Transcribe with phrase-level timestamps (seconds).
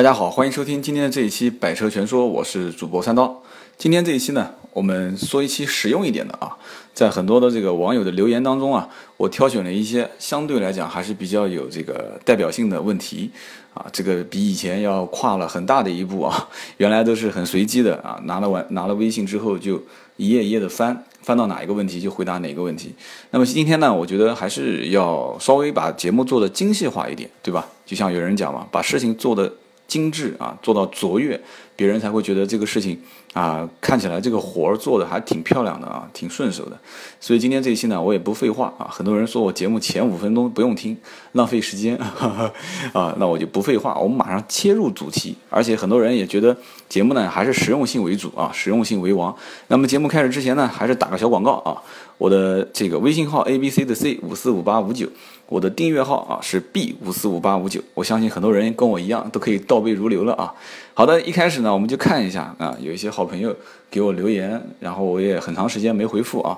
[0.00, 3.42] 大家好，欢迎收听今天的这一期《百车全说》，我是主播三刀。
[3.76, 6.56] 今天这一期呢，我们说一期实用一点的啊，
[6.94, 8.88] 在很多的这个网友的留言当中啊，
[9.18, 13.30] 我挑选了一些相对来讲还是比较有这个代表性的问题
[13.74, 16.48] 啊，这个比以前要跨了很大的一步啊，
[16.78, 19.82] 原来都是很随机的啊，拿了完拿了微信之后就
[20.16, 22.94] 一页一页的翻，翻到哪一个问题就回答哪个问题。
[23.32, 27.68] 那么今天呢，我觉得还是要稍微把节目做的精细化一点，对吧？
[27.84, 29.52] 就像有人讲嘛，把事情做的。
[29.90, 31.38] 精致啊，做到卓越，
[31.74, 32.96] 别人才会觉得这个事情
[33.32, 36.78] 啊，看起来这个活儿做的还挺漂亮的啊，挺顺手的。
[37.18, 38.86] 所以今天这一期呢，我也不废话啊。
[38.88, 40.96] 很多人说我节目前五分钟不用听，
[41.32, 45.34] 浪费时间啊，那我就不废话，我们马上切入主题。
[45.48, 46.56] 而且很多人也觉得
[46.88, 49.34] 节目呢还是实用性为主啊，实用性为王。
[49.66, 51.82] 那么节目开始之前呢，还是打个小广告啊。
[52.16, 55.08] 我的这个微信号 A B C 的 C 五四五八五九，
[55.50, 57.80] 我的订阅号啊是 B 五四五八五九。
[57.94, 60.54] 我相信很多人跟我一样都可以倒背如流了啊。
[60.94, 63.54] 好的，一开始呢，我们就看一下啊，有一些好朋友
[63.90, 66.56] 给我留言，然后我也很长时间没回复啊，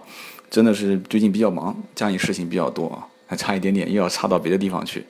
[0.51, 5.07] 真的是最近比较忙，家里事情比较多啊，还差一点点又要差到别的地方去。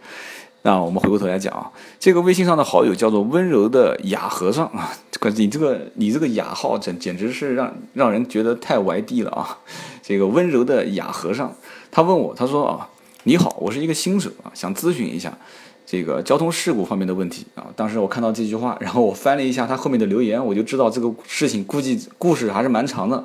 [0.65, 9.59] 那我们回过头来讲啊，这个微信上的好友叫做温柔的雅和尚啊，这个你这个你这个雅号简简直是让让人觉得太歪地了啊。
[10.05, 11.53] 这个温柔的雅和尚，
[11.91, 12.89] 他问我，他说啊，
[13.25, 15.39] 你好，我是一个新手啊，想咨询一下
[15.87, 17.69] 这个交通事故方面的问题啊。
[17.77, 23.17] 当时我看到这句话， 然后我翻了一下他后面的留言，我就知道这个事情估计故事还是蛮长的。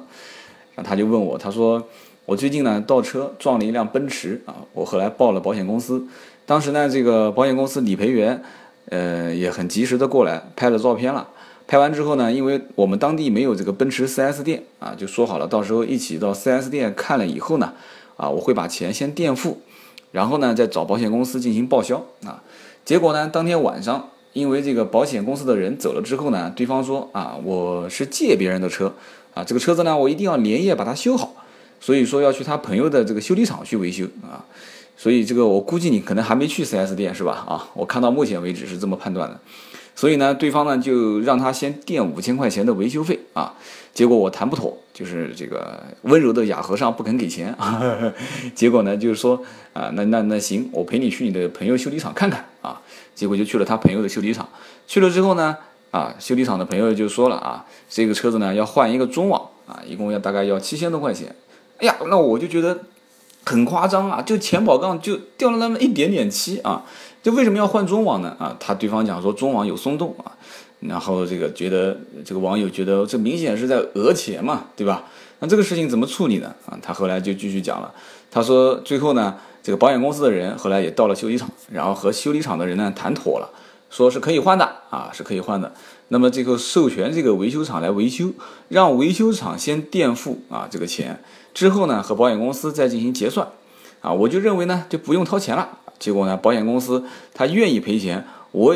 [0.76, 1.84] 然后他就问我，他说
[2.28, 6.06] 我最近呢倒车撞了一辆奔驰啊，我后来报了保险公司，
[6.46, 8.40] 当时呢这个保险公司理赔员
[8.90, 11.28] 呃也很及时的过来拍了照片了。
[11.66, 17.74] 拍完之后呢，因为我们当地没有这个奔驰 4S 店啊，就说好了，到时候一起到 4S 店看了以后呢，
[18.16, 19.60] 啊，我会把钱先垫付，
[20.12, 22.42] 然后呢再找保险公司进行报销啊。
[22.86, 28.94] 结果呢，当天晚上，因为这个保险公司的人走了之后呢，对方说啊，我是借别人的车
[29.34, 31.34] 啊，这个车子呢，我一定要连夜把它修好，
[31.80, 34.46] 所以说要去他朋友的这个修理厂去维修啊。
[34.96, 37.46] 所以这个我估计你可能还没去 4S 店是吧？
[37.48, 39.40] 啊，我看到目前为止是这么判断的。
[39.98, 43.56] 所以呢，对方呢就让他先垫五千块钱的维修费啊，
[43.96, 47.82] 结果我谈不妥，就是这个温柔的哑和尚不肯给钱啊，
[48.54, 49.42] 结果呢就是说
[49.74, 52.80] 啊，那那那行，我陪你去你的朋友修理厂看看啊，
[53.16, 54.48] 结果就去了他朋友的修理厂，
[54.86, 55.58] 去了之后呢，
[55.90, 61.36] 啊，修理厂的朋友就说了啊，这个车子呢要换一个中网啊，一共要大概要七千多块钱，
[61.80, 62.82] 哎呀，那我就觉得
[63.44, 66.86] 很夸张啊，就前保杠就掉了那么一点点漆啊。
[67.24, 68.36] 就为什么要换中网呢？
[68.40, 70.32] 啊，他对方讲说中网有松动啊，
[70.80, 75.04] 然后这个觉得这个网友觉得这明显是在讹钱嘛，对吧？
[75.40, 76.54] 那这个事情怎么处理呢？
[76.66, 77.94] 啊，他后来就继续讲了，
[78.32, 83.50] 他说最后呢，这个保险公司的人后来也到了修理厂，然后和修理厂的人呢谈妥了，
[83.90, 85.72] 说是可以换的啊，是可以换的。
[86.08, 88.32] 那么这个授权这个维修厂来维修，
[88.70, 91.22] 让维修厂先垫付啊这个钱，
[91.54, 93.46] 之后呢和保险公司再进行结算，
[94.00, 95.68] 啊，我就认为呢就不用掏钱了。
[96.00, 97.04] 结果呢，保险公司
[97.34, 98.76] 他愿意赔钱，我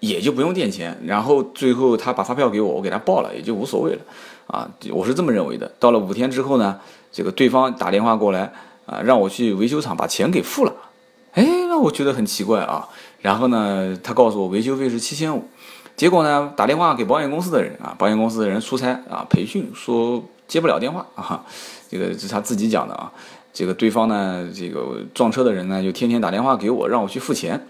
[0.00, 0.98] 也就不用垫钱。
[1.04, 4.00] 然后最后他把发票给我，我给他报了，也就无所谓了。
[4.46, 5.70] 啊，我是这么认为的。
[5.78, 6.78] 到了五天之后呢，
[7.10, 8.52] 这个对方打电话过来
[8.84, 10.74] 啊，让我去维修厂把钱给付了。
[11.32, 12.88] 哎，那我觉得很奇怪啊。
[13.22, 15.48] 然后呢，他告诉我维修费是七千五。
[15.96, 21.42] 结果呢，打电话给保险公司的人啊，保险公司的人出差啊，培训说接不了电话啊。
[21.88, 23.10] 这个是他自己讲的啊。
[23.54, 27.68] 这个对方呢，这个撞车的人呢，就天天打电话给我，让我去付钱。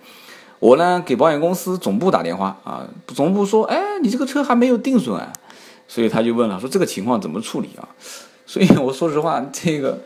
[0.59, 5.31] 我呢，给保险公司总部打电话啊，总部说，哎，你这个车还没有定损啊，
[5.87, 7.87] 所以他就问了，说这个情况怎么处理啊？
[8.47, 10.01] 所以我说实话，这个，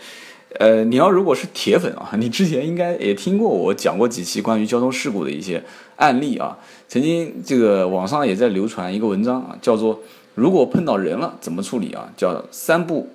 [0.58, 5.62] 呃，你要如果是铁粉啊，你之前应该也听过我讲过几期关于交通事故的一些
[5.94, 6.58] 案例啊。
[6.88, 10.00] 曾经这个网上也在流传一个文章啊，叫做
[10.34, 12.10] 如果碰到人了怎么处理啊？
[12.16, 13.08] 叫三不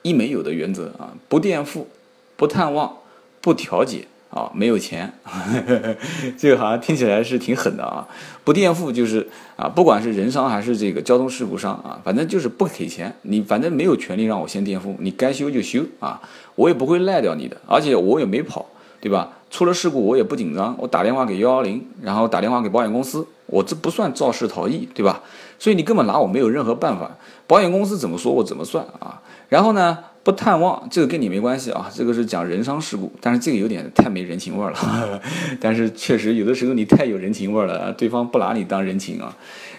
[0.00, 1.86] 一没有的原则啊，不垫付。
[2.38, 2.98] 不探望，
[3.40, 5.12] 不调解啊，没有钱，
[6.38, 8.06] 这个好像听起来是挺狠的啊。
[8.44, 16.20] 不垫付就是啊，不管是人伤还是这个交通事故伤啊，反正就是不给钱，你反正没有权利让我先垫付，你该修就修啊，
[16.54, 18.64] 我也不会赖掉你的，而且我也没跑，
[19.00, 19.30] 对吧？
[19.50, 25.22] 出了事故我也不紧张，我打电话给幺幺零，然后打电话给保险公司，我这不算肇事逃逸，对吧？
[25.58, 27.10] 所以你根本拿我没有任何办法，
[27.48, 29.20] 保险公司怎么说我怎么算啊。
[29.48, 29.98] 然后呢？
[30.28, 35.18] 不探望，这个跟你没关系啊，这个是讲人伤事故，但是这个有点太没人情味儿了。
[35.58, 39.34] 但是确实有的时候你太有人情味儿了，对方不拿你当人情啊。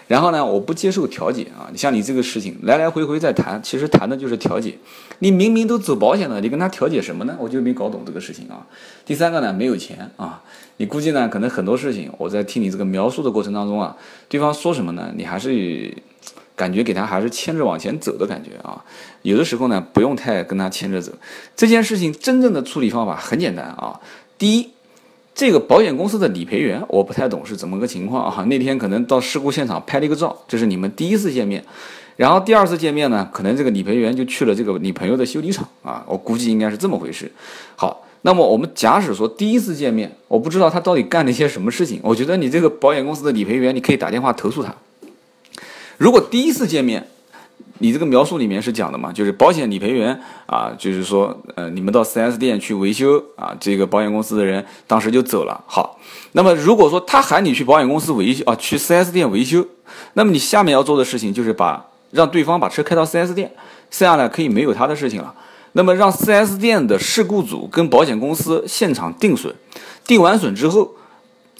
[0.08, 1.70] 然后呢，我不接受调解啊！
[1.70, 4.74] 你像你这个事情来来回回在谈，其实谈的就是调解。
[5.20, 7.36] 你明明都走保险了，你跟他调解什么呢？
[7.38, 8.66] 我就没搞懂这个事情啊。
[9.06, 10.42] 第三个呢，没有钱啊。
[10.78, 13.96] 你估计呢，可能很多事情我在听你这个描述的过程当中啊，
[14.28, 15.12] 对方说什么呢？
[15.16, 15.94] 你还是
[16.60, 18.84] 感觉给他还是牵着往前走的感觉啊。
[19.22, 21.10] 有的时候呢，不用太跟他牵着走。
[21.56, 23.98] 这件事情真正的处理方法很简单啊。
[24.36, 24.68] 第一。
[25.32, 28.44] 这个保险公司的理赔员我不太懂是怎么个情况啊？
[28.44, 31.64] 那天可能到事故现场拍了一个照，这是你们第一次见面，
[32.16, 37.30] 然后第二次见面呢，可能这个理赔员就去了这个你朋友的修理厂啊，我估计应该是这么回事。
[37.76, 44.74] 好，那么我们假使说第一次见面，我不知道他到底干了一些什么事情，我觉得你这个保险公司的理赔员你可以打电话投诉他。
[46.00, 47.06] 如果第一次见面，
[47.80, 49.12] 你这个描述里面是讲的嘛？
[49.12, 55.62] 就是保险理赔员啊，就是说，呃，你们到 4S 店去维修啊，这个保险公司的人当时就走了。
[55.66, 55.98] 好，
[56.32, 59.62] 那么如果说他喊你去保险公司维修啊，去 4S 店维修，
[60.14, 63.52] 那么你下面要做的事情就是把让对方把车开到 4S 店，
[63.90, 65.34] 这样呢可以没有他的事情了。
[65.72, 69.54] 那么让 4S 店的事故组跟保险公司现场定损，
[70.06, 70.94] 定完损之后。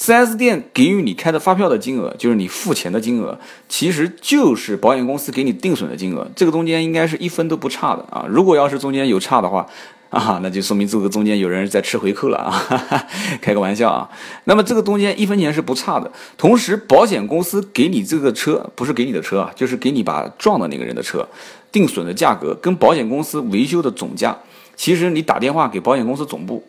[0.01, 3.39] 4S 店给予你开的发票的金额，就是你付钱的金额，
[3.69, 6.27] 其实就是保险公司给你定损的金额。
[6.35, 8.25] 这个中间应该是一分都不差的啊！
[8.27, 9.67] 如果要是中间有差的话，
[10.09, 12.51] 啊，那就说明这个中间有人在吃回扣了啊！
[13.43, 14.09] 开个玩笑啊！
[14.45, 16.11] 那么这个中间一分钱是不差的。
[16.39, 21.29] 同时，保险公司给你这个车，不是给你的车啊，就是给你把撞的那个人的车，
[21.71, 24.39] 定损的价格跟保险公司维修的总价，
[24.75, 26.65] 其实你打电话给保险公司总部。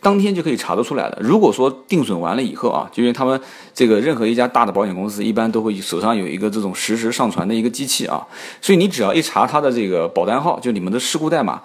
[0.00, 1.18] 当天就可以查得出来的。
[1.20, 3.40] 如果说定损完了以后啊，就因为他们
[3.74, 8.26] 这个任何一家大的保险公司一般都会手上有一个这种实时上传的一个机器啊，
[8.60, 11.62] 所以你只要一查他的这个保单号，就你们的事故代码，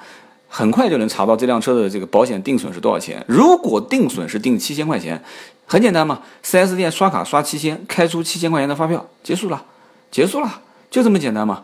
[0.47, 3.23] 很快就能查到这辆车的这个保险定损是多少钱。
[3.27, 5.21] 如果定损是定七千块钱，
[5.65, 9.63] 很简单嘛，4S 店刷卡刷七千，开出七千块钱的发票，结束了，
[10.11, 11.63] 结束了，就这么简单嘛。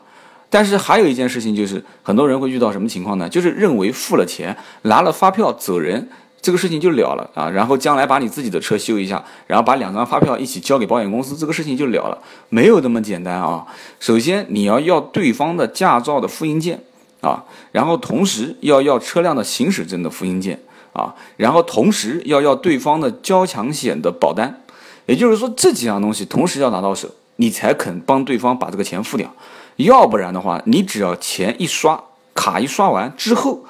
[0.49, 3.29] 但是还有一件事情就是，很多人会遇到什么情况呢？
[3.29, 6.09] 就是认为付了钱，拿了发票走人。
[6.41, 13.65] 这个事情就了了啊，然后将来把你自己的车修一下，然后把两张发票一起交给保险公司，这个事情就了了，没有这么简单啊。
[13.99, 16.81] 首先你要要对方的驾照的复印件
[17.19, 17.43] 啊，
[17.73, 20.57] 然后同时要要车辆的行驶证的复印件
[20.93, 24.61] 啊，然后同时要要对方的交强险的保单，
[25.07, 29.29] 也就是说这几样东西同时要拿到手，你才肯帮对方把这个钱付掉，
[29.75, 32.01] 要不然的话，你只要钱一刷
[32.33, 33.65] 卡一刷完之后。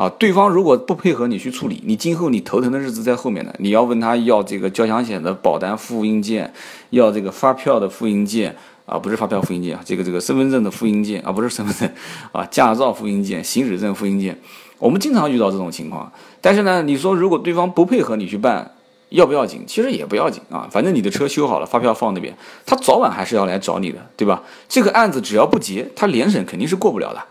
[0.00, 3.52] 啊，对方如果不配合你去处理，你今后你头疼的日子在后面呢。
[3.58, 6.50] 你要问他要这个交强险的保单复印件，
[6.88, 8.56] 要这个发票的复印件
[8.86, 11.90] 啊，不是发票复印件，这个这个身份证的复印件啊，不是身份证
[12.32, 14.38] 啊，驾照复印件、行驶证复印件，
[14.78, 16.10] 我们经常遇到这种情况。
[16.40, 18.70] 但是呢，你说如果对方不配合你去办，
[19.10, 19.64] 要不要紧？
[19.66, 24.42] 其实也不要紧啊，反正你的车修好了，发票放那边，他早晚还是要来找你的，对吧？
[24.66, 27.22] 这个案子只要不结，他联审肯定是过不了的。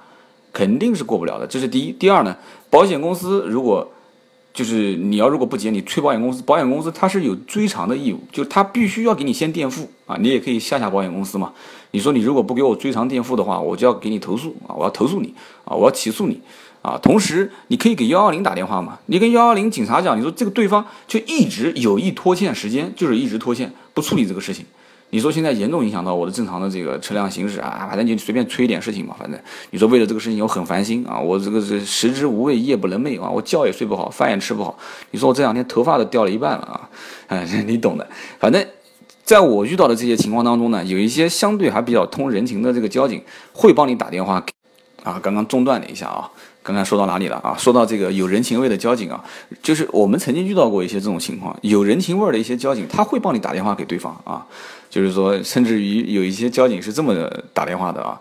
[0.52, 1.92] 肯定是过不了的，这是第一。
[1.92, 2.36] 第二呢，
[2.70, 3.92] 保险公司如果
[4.54, 10.18] 就是你要如果不结，你催保险公司，保险公司它是有追偿的义务，就它必须要给你先垫付啊。
[10.20, 11.54] 你也可以吓吓保险公司嘛。
[11.92, 15.34] 你说你如果不给我追偿垫付的话，我就要给你投诉啊，我要投诉你
[15.66, 16.42] 啊，我要起诉你
[16.82, 16.98] 啊。
[17.02, 24.66] 同时你可以给幺幺零打电话嘛，你跟幺幺零警察讲，你说这个对方就一直有意拖欠时间，就是一直拖欠不处理这个事情。
[25.12, 29.40] 你说现在严重影响到我的正常的这个车辆行驶啊，反正你随便催一点事情嘛，反正
[29.72, 34.78] 你说为了这个事情我很烦心啊，我这个是食之无味，夜不能寐啊，我觉也睡不好，饭也吃不好。
[35.12, 36.90] 你说我这两天头发都掉了一半了啊，
[37.28, 38.08] 哎， 你懂的。
[38.40, 38.64] 反正
[39.24, 43.22] 在我遇到的这些情况当中呢，有一些相对还比较通人情的这个交警
[43.54, 44.44] 会帮你打电话。
[45.04, 46.30] 啊，刚刚中断了一下啊，
[46.62, 47.56] 刚刚说到哪里了啊？
[47.58, 49.24] 说到这个有人情味的交警啊，
[49.64, 54.46] 就是我们曾经遇到过一些这种情况，有人情味的一些交警，他会帮你打电话给对方啊。
[54.90, 58.20] 就是说，甚至于有一些交警是这么打电话的啊，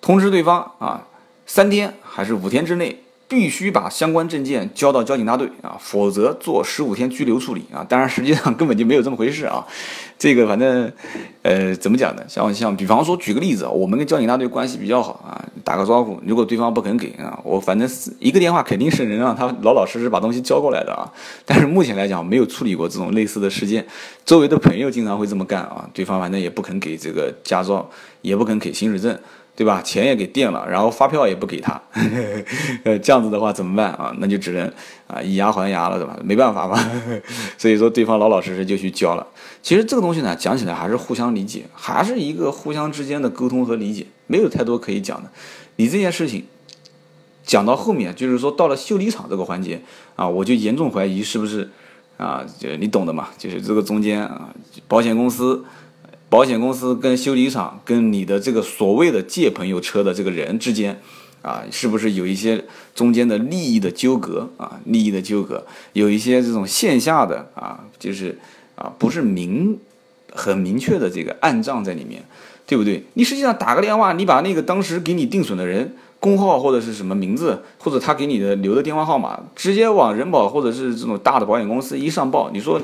[0.00, 1.06] 通知对方啊，
[1.46, 3.02] 三天还是五天之内。
[3.30, 7.86] 必须把相关证件交到交警大队啊，否则做十五天拘留处理啊。
[7.88, 9.64] 当然，实际上根本就没有这么回事啊。
[10.18, 10.92] 这个反正，
[11.42, 12.24] 呃，怎么讲呢？
[12.28, 21.08] 像像，比方说，举个例子，我们跟交警大队关系比较好啊，打个招呼，如果对方不肯给啊，我反正是一个电话肯定是能让他老老实实把东西交过来的啊。
[21.46, 23.86] 但是目前来讲，没有处理过这种类似的事件。
[24.26, 27.88] 周围的朋友经常会这么干啊，对方反正也不肯给这个驾照，
[28.22, 29.16] 也不肯给行驶证。
[29.56, 29.82] 对吧？
[29.82, 31.80] 钱也给垫了，然后发票也不给他，
[32.84, 34.14] 呃，这样子的话怎么办啊？
[34.18, 34.66] 那就只能
[35.06, 36.18] 啊以牙还牙了，对吧？
[36.24, 36.78] 没办法嘛。
[37.58, 39.26] 所以说对方老老实实就去交了。
[39.62, 45.30] 其实这个东西呢，讲起来还是互相理解，还是一个互相之间的沟通和理解，没有太多可以讲的。
[45.76, 46.44] 你这件事情，
[47.44, 49.82] 讲到后面，就是说到了修理厂这个环节
[50.16, 51.68] 啊，我就严重怀疑是不是
[52.16, 54.48] 啊，就你懂的嘛，就是这个中间啊，
[54.88, 55.62] 保险公司、
[56.30, 60.98] 保险公司跟修理厂跟你的这个所谓的借朋友车的这个人之间。
[61.42, 62.62] 啊，是不是有一些
[62.94, 64.78] 中间的利益的纠葛啊？
[64.84, 68.38] 利益的纠葛，有一些这种线下的啊，就是
[68.74, 69.78] 啊，不是明
[70.34, 72.22] 很明确的这个暗账在里面，
[72.66, 73.02] 对不对？
[73.14, 82.78] 你实际上打个电话，你把那个当时给你定损的人工号或者是什么名字，或者他给你的留的电话号码，直接往人保或者是这种大的保险公司一上报，你说，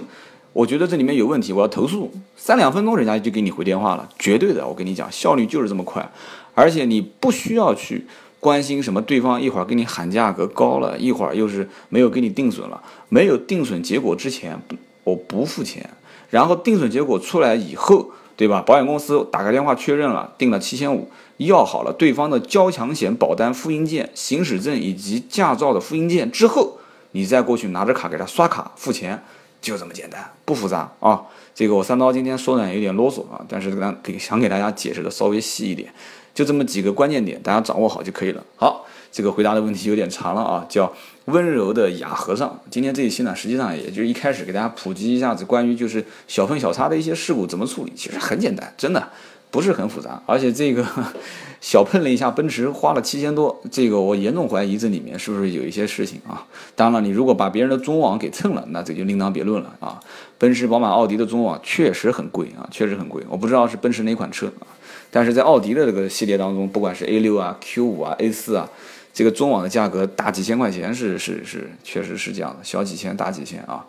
[0.56, 6.10] 我觉得这里面有问题，我要投诉，三两分钟人家就给你回电话了，绝对的，我跟你讲，效率就是这么快，
[6.54, 8.06] 而且你不需要去。
[8.40, 9.02] 关心什么？
[9.02, 12.82] 对方一会儿给你喊价格高了，一会儿又是没有给你定损了。
[13.10, 14.58] 没有定损结果之前，
[15.04, 15.90] 我不付钱。
[16.30, 18.62] 然后定损结果出来以后，对吧？
[18.64, 26.78] 保险公司打个电话确认了，定了七千五，要好了对方的交强险保单复印件、行驶证以及驾照的复印件之后，
[27.10, 29.22] 你再过去拿着卡给他刷卡付钱，
[29.66, 31.20] 就这么简单，不复杂啊。
[31.52, 33.68] 这个我三刀今天说的有点啰嗦啊，但是
[34.00, 35.92] 给想给大家解释的稍微细一点。
[36.32, 38.44] 就这么几个关键点，大家掌握好就可以了。
[38.54, 40.92] 好，这个回答的问题有点长了啊，叫
[41.24, 42.60] 温柔的哑和尚。
[42.70, 49.08] 今天这一期呢，实际上也就一开始给大家普及一下子关于就是小碰小擦的一些事故怎么处理，其实很简单，真的
[49.56, 50.22] 不是很复杂。
[50.26, 50.84] 而且这个
[51.62, 56.44] 小碰了一下奔驰，花了七千多，这个我严重怀疑这里面是不是有一些事情啊？
[56.74, 59.98] 当然了，你如果把别人的中网给蹭了，那这就另当别论了啊。
[60.36, 63.22] 奔驰、宝马、奥迪的中网确实很贵啊，确实很贵。
[63.30, 64.68] 我不知道是奔驰哪款车啊。
[65.10, 68.68] 但是在奥迪的这个系列当中，不管是 A 六啊、Q 五啊、A 四啊，
[69.14, 73.86] 这个中网的价格大几千块钱是是是，确实是这样的，小几千大几千啊。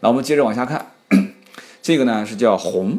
[0.00, 0.84] 那我们接着往下看，
[1.80, 2.98] 这个呢是叫红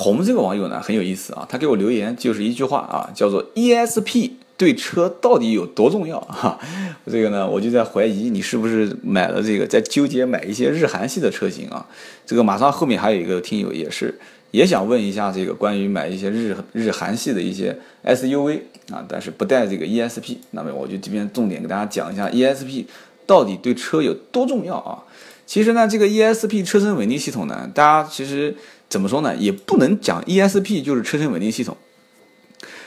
[0.00, 6.56] 红这个网友呢很有意思啊，他给我留言就是一句话啊，叫做 ESP 对车到底有多重要哈？
[7.10, 11.84] 这个呢我就在怀疑你是不是买了这个，在纠结买一些日韩系的车型啊。
[12.24, 14.16] 这个马上后面还有一个听友也是。
[14.50, 22.86] 也想问一下这个关于买一些日日韩系的一些 SUV 啊，但是不带这个 ESP，那么我就这边重点给大家讲一下 ESP
[23.26, 25.04] 到底对车有多重要啊？
[25.44, 28.54] 其实呢，这个 ESP 车身稳定系统呢，大家其实
[28.88, 31.76] 怎么说呢，也不能讲 ESP 就是车身稳定系统，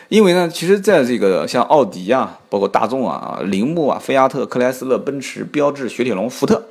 [0.09, 6.67] 因为呢，其实在这个像奥迪啊，包括大众啊、铃木啊、菲亚特、克莱斯勒、奔驰、标致、雪铁龙、福特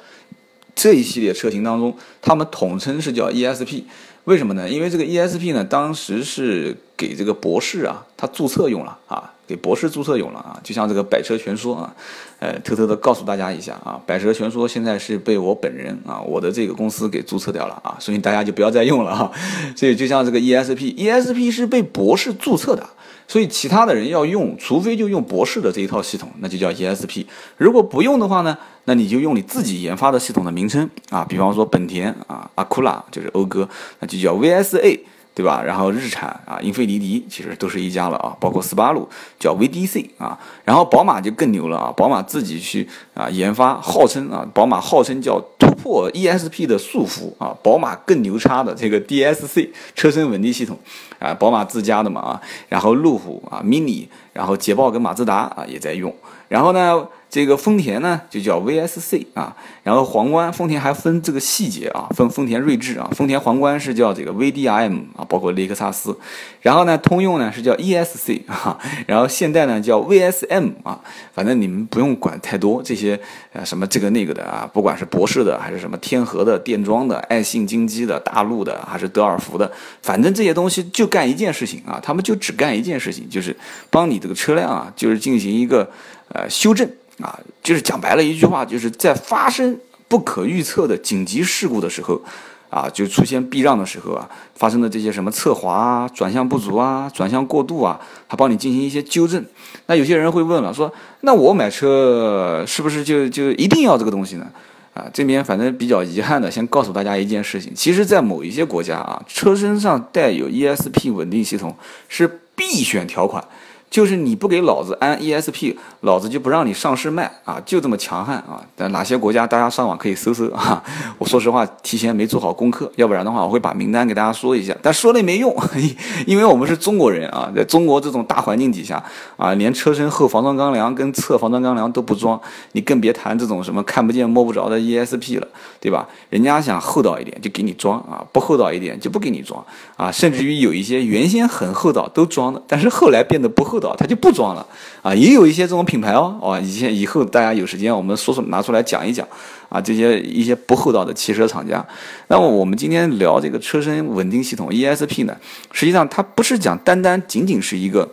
[0.74, 3.84] 这一系列车型当中，他们统称是叫 ESP。
[4.24, 4.68] 为什么呢？
[4.68, 10.56] 因为这个 ESP 呢，当时是给这个博士啊，他注册用了啊，给博士注册用了啊。
[10.62, 11.92] 就像这个百车全说啊，
[12.38, 19.30] 呃，偷偷的告诉大家一下啊，百车全说现在是被我本人啊，我的这个公司给注册掉了啊，所以大家就不要再用了哈。
[19.74, 22.88] 所以就像这个 ESP，ESP 是被博士注册的。
[23.26, 27.24] 所以其他的人要用，除非就用博士的这一套系统，那就叫 ESP。
[27.56, 33.68] 如果不用的话呢，那你就用你自己研发的系统的名称啊，比方说本田啊，阿库拉就是讴歌，
[34.00, 34.98] 那就叫 VSA。
[35.40, 35.62] 对吧？
[35.64, 50.78] 然后日产啊，英菲尼迪其实都是一家了啊，包括斯巴鲁叫 VDC 啊，然后宝马就更牛了啊，宝马自己去啊研发，号称啊，宝马号称叫突破 ESP 的束缚啊，宝马更牛叉的这个 DSC 车身稳定系统
[51.18, 56.14] 啊，宝马自家的嘛啊，然后路虎啊，Mini，然后捷豹跟马自达啊也在用，
[56.48, 57.08] 然后呢。
[57.30, 66.18] 这个丰田呢就叫 VSC 啊，然后皇冠丰田还分这个细节啊，分丰田锐志啊，丰田皇冠是叫这个 VDIM 啊，包括雷克萨斯，
[66.60, 71.00] 然后呢通用呢是叫 ESC 啊，然后现代呢叫 VSM 啊，
[71.32, 73.18] 反正你们不用管太多这些
[73.52, 79.70] 呃什么这个那个的啊，不管是博士的还是什么天河的电装的、爱信金基的、大陆的还是德尔福的，
[80.02, 83.56] 反正这些东西就干一件事情啊，他们就只干一件事情，就是
[83.88, 85.88] 帮你这个车辆啊，就是进行一个
[86.34, 86.90] 呃修正。
[87.22, 92.20] 啊，就是讲白了一句话，就是在发生不可预测的紧急事故的时候，
[92.68, 99.44] 啊，就出现避让的时候啊，发生的这些什么侧滑啊、转向不足啊、转向过度啊，他帮你进行一些纠正。
[99.86, 104.46] 那有些人会问了，说那我买车是不是就就一定要这个东西呢？
[104.92, 111.76] 啊，这边反正比较遗憾的，先告诉大家一件事情，其实，在某一些国家啊，车身上带有 ESP 稳定系统
[112.08, 113.42] 是必选条款。
[113.90, 117.60] 就是你不给老子安 ESP，老子就不让你上市卖啊！
[117.66, 118.62] 就这么强悍啊！
[118.76, 120.80] 但哪些国家大家上网可以搜搜啊！
[121.18, 125.52] 我说实话，提前没做好功课，要不然的话我会把名单给大家说一下，但说了也没用，
[126.24, 129.02] 因为我们是中国人啊，在中国这种大环境底下
[129.36, 132.40] 啊，连车身后防撞钢梁跟侧防撞钢梁都不装，
[132.72, 135.48] 你更别谈这种什么看不见摸不着的 ESP 了，
[135.80, 136.06] 对吧？
[136.28, 139.60] 人家想厚道一点就给你装啊，不厚道一点就不给你装
[139.96, 143.79] 啊，甚至于有一些原先很厚道都装的，但是后来变得不厚。
[143.80, 144.64] 道，它就不装了
[145.02, 145.14] 啊。
[145.14, 149.26] 也有一些这种品牌哦，哦，以前以后大家有时间我们说说拿出来讲一讲
[149.68, 151.84] 啊，这些一些不厚道的汽车厂家。
[152.28, 155.36] 那么我们今天聊这个车身稳定系统 ESP 呢，
[155.72, 158.08] 实际上它不是讲单单仅仅是一个。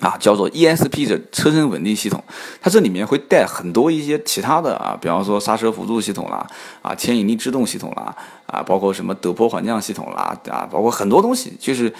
[0.00, 2.22] 啊，叫做 ESP 的车身稳定系统，
[2.60, 6.46] 它这里面会带很多一些其他的啊，比方说刹车辅助系统啦，
[6.82, 11.90] 啊，牵引力制动系统啦，啊，包括什么陡坡缓降系统啦，啊，包括很多东西，就是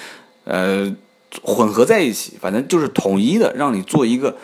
[0.45, 0.95] 呃
[1.43, 4.37] 混合在一起，反正就是统一的，让你做一个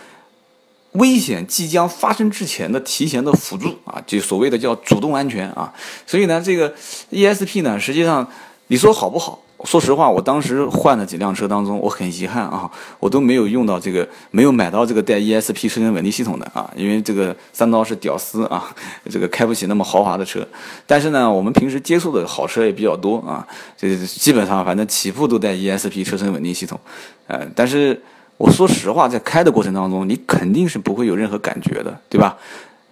[0.93, 5.73] 危险即将发生之前的提前的辅助啊，就所谓的叫主动安全啊。
[6.07, 6.75] 所以呢，这个
[7.11, 8.29] ESP 呢，实际上
[8.69, 9.43] 你说好不好？
[9.65, 18.75] 说实话，我当时换的几辆车当中，我很遗憾啊，我都没有用到这个，没有买到这个带 ESP 车身稳定系统的啊，因为这个三刀是屌丝啊，
[19.09, 20.47] 这个开不起那么豪华的车。
[20.87, 26.79] 但是呢，我们平时接触的好车也比较多啊，这基本上反正起步都带 ESP 车身稳定系统，
[27.29, 28.01] 呃，但是
[28.37, 32.37] 我说实话，在开的过程当中，你肯定是不会有任何感觉的，对吧？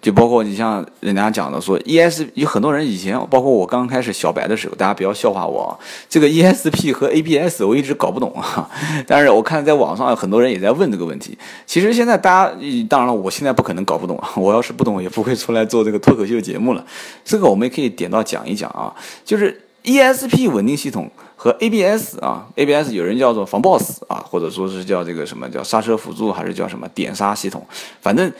[0.00, 5.76] 就包括你像人家讲的说，ES 有很多人以前，包括我刚开始小白的时候，大家不要笑话我啊。
[6.08, 8.68] 这个 ESP 和 ABS 我一直搞不懂啊。
[9.06, 11.36] 但是我看在网上很多人也在问这个问题。
[11.66, 12.54] 其实现在大家，
[12.88, 14.18] 当然了，我现在不可能搞不懂。
[14.36, 16.82] 我要是不懂，也不会出来做这个脱口秀节目了。
[17.22, 18.94] 这个我们也可以点到讲一讲啊。
[19.24, 21.10] 就是 ESP 稳定系统。
[21.42, 27.66] 和 ABS 啊，ABS 有人叫做防抱死啊，或者说是叫这个什么叫刹车辅助，还是叫什么点刹系统？
[28.02, 28.30] 反正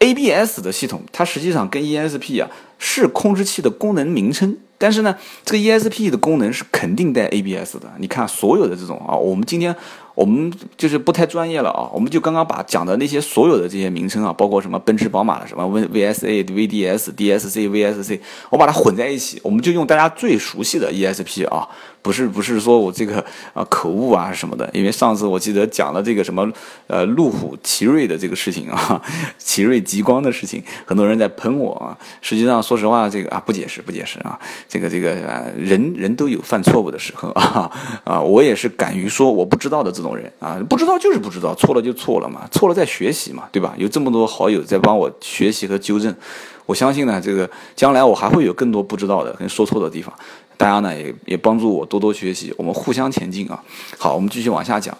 [0.00, 7.90] ABS 的系统，它实际上跟 ESP 啊是控制器的功能名称，但是呢，这个 ESP 的功能是肯定带 ABS 的。
[7.98, 9.74] 你看所有的这种啊，我们今天。
[10.20, 21.66] 我们就是不太专业了啊，我们就刚刚把讲的那些所有的这些名称啊，包括什么奔驰、宝马的什么 V VSA、VDS、DSC、VSC，我把它混在一起，我们就用大家最熟悉的 ESP 啊，
[22.02, 23.24] 不是不是说我这个
[23.54, 26.46] 啊口误啊什么的，因为上次我记得讲了这个什么
[26.86, 29.00] 呃路虎奇瑞的这个事情啊，
[29.38, 35.14] 奇瑞极光的事情，很多人在喷我啊，实际上说实话这个啊不解释不解释啊，这个这个
[35.56, 37.70] 人人都有犯错误的时候啊
[38.04, 40.09] 啊，我也是敢于说我不知道的这种。
[40.14, 43.74] 人啊，不知道就是不知道，错了就错了嘛，错了再学习嘛，对吧？
[43.76, 46.14] 有这么多好友在帮我学习和纠正，
[46.66, 50.14] 我相信呢，这个将来我还会有更多不知道的跟说错的地方，
[50.60, 53.58] 大家呢也也帮助我多多学习，我们互相前进啊。
[53.96, 54.94] 好，我们继续往下讲。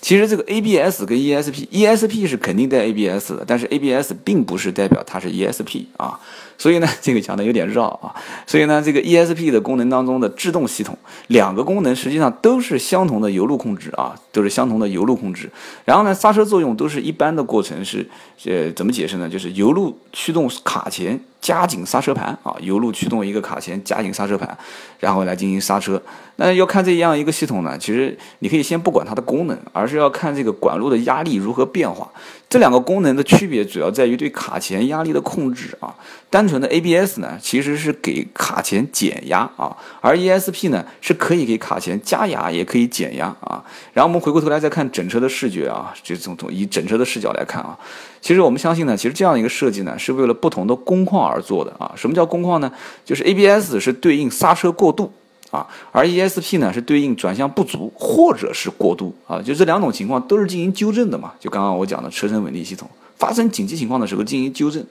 [0.00, 6.20] 其实这个 ABS 跟 ESP，ESP 是肯定带 ABS 的，但是 ABS 并不是代表它是 ESP 啊。
[6.56, 8.14] 所以呢，这个讲的有点绕啊。
[8.46, 15.50] 所以呢，这个 ESP 的功能当中的制动系统，两个功能实际上都是相同的油路控制啊，都是相同的油路控制。
[15.84, 18.08] 然后呢，刹车作用都是一般的过程是，
[18.44, 19.28] 呃，怎么解释呢？
[19.28, 21.18] 就是油路驱动卡钳。
[21.44, 24.56] 加紧刹车盘啊，油路驱动一个卡钳，加紧刹车盘，
[24.98, 26.00] 然后来进行刹车。
[26.36, 32.10] 那要看这样一个系统呢，其实你可以先不管它的功能，而是要看这个管路的压力如何变化。
[32.48, 35.92] 这两个功能的区别主要在于对卡钳压力的控制啊。
[36.30, 43.64] 单纯的 ABS 呢，其实是给卡钳减压啊，而 ESP 呢是可以给卡钳加压，也可以减压啊。
[43.92, 47.76] 然后我们回过头来再看整车的视觉啊，就从从以整车的视角来看啊。
[48.20, 51.92] 其实我们相信呢，其实这样一个设计呢，是为了不同的工况而做的啊。
[51.96, 52.72] 什么叫工况呢？
[53.04, 55.12] 就是 ABS 是对应刹车过度
[55.54, 59.40] 啊，而 ESP 呢是对应转向不足或者是过度啊。
[59.40, 61.32] 就这两种情况都是进行纠正的嘛。
[61.38, 64.82] 就刚刚我讲的车身稳定系统发生紧急情况的时候进行纠正。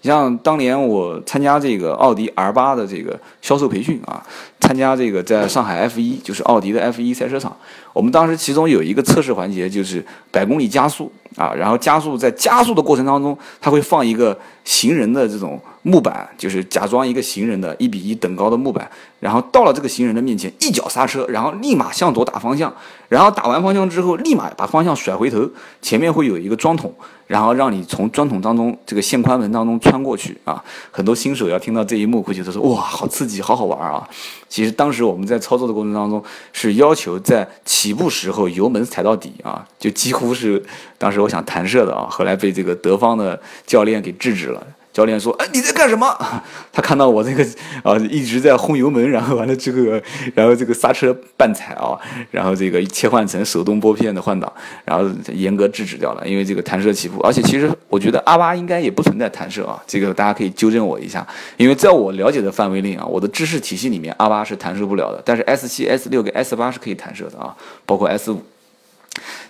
[0.00, 4.24] 你像当年我参加这个奥迪 R 八的这个销售培训啊，
[4.58, 7.54] 参加这个在上海 F 一，就是奥迪的 F 一赛车场，
[7.92, 11.12] 我们当时其中有一个测试环节就是百公里加速。
[11.36, 18.90] 啊，然后加速，在加速的过程当中，它会放一个行人的这种木板，就是假装一个行人的一比一等高的木板，
[19.26, 22.72] 然后到了这个行人的面前，一脚刹车，然后立马向左打方向，
[23.08, 25.50] 然后打完方向之后，立马把方向甩回头，
[25.82, 26.94] 前面会有一个桩桶，
[27.26, 30.62] 然后让你从桩桶当中这个线宽门当中穿过去啊。
[30.92, 34.08] 很多新手要听到这一幕，会觉得说哇，好刺激，好好玩啊。
[34.48, 40.64] 其实当时我们在操作的过程当中，是要求在起步时候油门踩到底啊，就几乎是
[40.98, 44.64] 当时我想弹射的啊，后来被这个德方的教练给制止了。
[44.96, 46.08] 教练说：“哎，你在干什么？”
[46.72, 47.44] 他看到我这个
[47.82, 50.02] 啊一直在轰油门，然后完了这个，
[50.34, 51.92] 然后这个刹车半踩啊，
[52.30, 54.50] 然后这个切换成手动拨片的换挡，
[54.86, 57.20] 然后严格制止掉了，因为这个弹射起步。
[57.20, 61.26] 而且其实我觉得阿八应该也不存在弹射啊，这个大家可以纠正我一下，
[61.58, 67.54] 因为在我了解的范围内啊，我的知识体系里面阿八是弹射不了的，但是 S 七、S 六跟 S 八是可以弹射的啊，
[67.84, 68.42] 包括 S 五。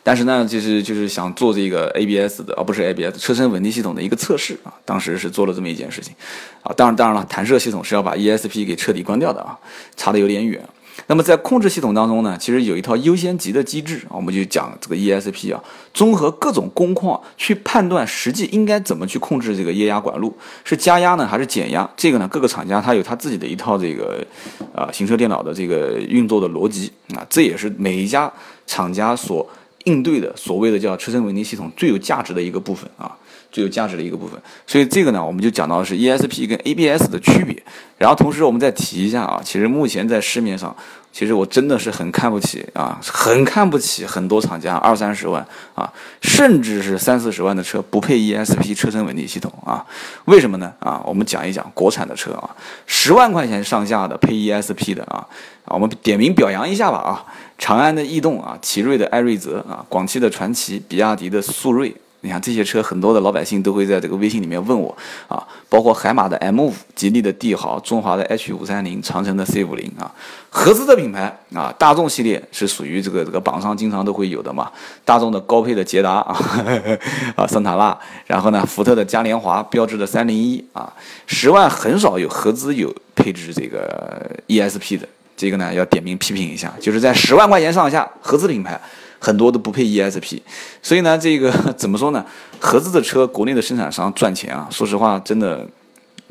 [0.03, 4.73] 但是呢，就是就是想做这个 ABS 的，而不是 ABS 车身稳定系统的一个测试啊。
[4.85, 6.15] 当时是做了这么一件事情
[6.63, 6.73] 啊。
[6.77, 9.59] 当然，当然了，弹射系统是要把 ESP 给彻底关掉的啊，
[9.97, 10.63] 差的有点远。
[11.09, 15.63] 那么在控制系统当中呢，其实有一套优先级的机制啊，我们就讲这个 ESP 啊，
[15.95, 21.89] 综合各种工况去判断实际应该怎么去控制这个液压管路，是加压呢还是减压？
[21.97, 24.27] 这个呢，各个厂家它有它自己的一套这个
[24.75, 28.33] 啊行车电脑的这个运作的逻辑啊，这也是每一家
[28.67, 29.49] 厂家所
[29.85, 33.17] 应对的所谓的叫车身稳定系统最有价值的一个部分啊。
[33.57, 37.57] 最有价值的一个部分，所以这个呢，我们就讲到是 ESP 跟 ABS 的区别。
[37.97, 40.77] 然后同时我们再提一下啊，其实目前在市面上，
[41.11, 45.43] 其实我真的是很看不起啊，很看不起很多厂家二三十万
[45.75, 45.91] 啊，
[46.21, 49.83] 甚至是三四十万的车不配 ESP 车身稳定系统啊？
[50.27, 50.71] 为什么呢？
[50.81, 55.27] 啊，我们讲一讲国产的车啊，十万块钱上下的配 ESP 的，啊，
[55.65, 57.25] 我们点名表扬一下吧啊，
[57.57, 61.97] 长安的逸动啊，奇瑞的艾瑞泽啊，广汽的传祺，比亚迪的速锐。
[62.27, 64.95] 你看这些车，很多的老百姓都会在这个微信里面问我
[65.29, 70.13] 啊，包括海马的 M 五、吉利的帝豪、中华的 H 五三零、长城的 C 五零啊，
[70.51, 74.69] 合资的品牌啊，大众系列是属于这个这个榜上经常都会有的嘛，
[75.05, 76.37] 大众的高配的捷达啊，
[77.37, 80.93] 啊桑塔纳，然后呢，福特的嘉年华、标致的三零一啊，
[81.29, 88.81] 十万很少有合资有配置这个 ESP 的，这个呢要点名批评一下，就是在十万块钱上下合资品牌。
[89.19, 90.41] 很多都不配 ESP，
[90.83, 92.25] 所以呢，这个 怎么说呢？
[92.61, 95.67] 合资的车，国内的生产商赚钱啊，说实话，真的，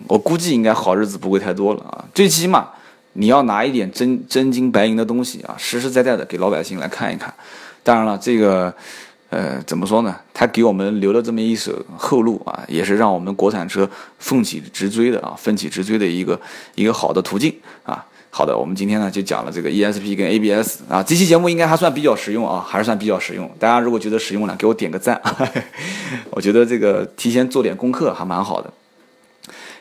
[0.07, 2.05] 我估计应该好日子不会太多了啊。
[2.13, 2.69] 最起码
[3.13, 7.33] 你要拿一点真真金白银的东西啊，实实在在的给老百姓来看一看。
[7.83, 8.73] 当然了，这个
[9.29, 10.15] 呃，怎么说呢？
[10.33, 16.39] 他给我们留了这么一手后路啊，也是让我们国产车奋起直追的啊，奋起直追的一个
[16.75, 18.05] 一个好的途径啊。
[18.37, 23.49] 好的，我们今天呢就讲了这个 ESP 跟 ABS 啊，这期节目应该还算比较实用啊，还是算比较实用。
[23.57, 25.21] 大家如果觉得实用呢，给我点个赞，
[26.31, 28.69] 我觉得这个提前做点功课还蛮好的。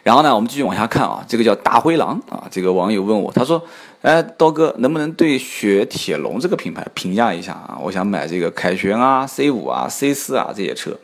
[0.04, 3.60] 然后呢，我们继续往下看啊，这个叫大灰狼啊，这个网友问我，他说，
[4.02, 7.76] 哎，刀哥能不能对雪铁龙这个品牌评价一下啊？
[7.82, 10.96] 我想买这个凯旋啊、C 五啊、C 四啊这些车。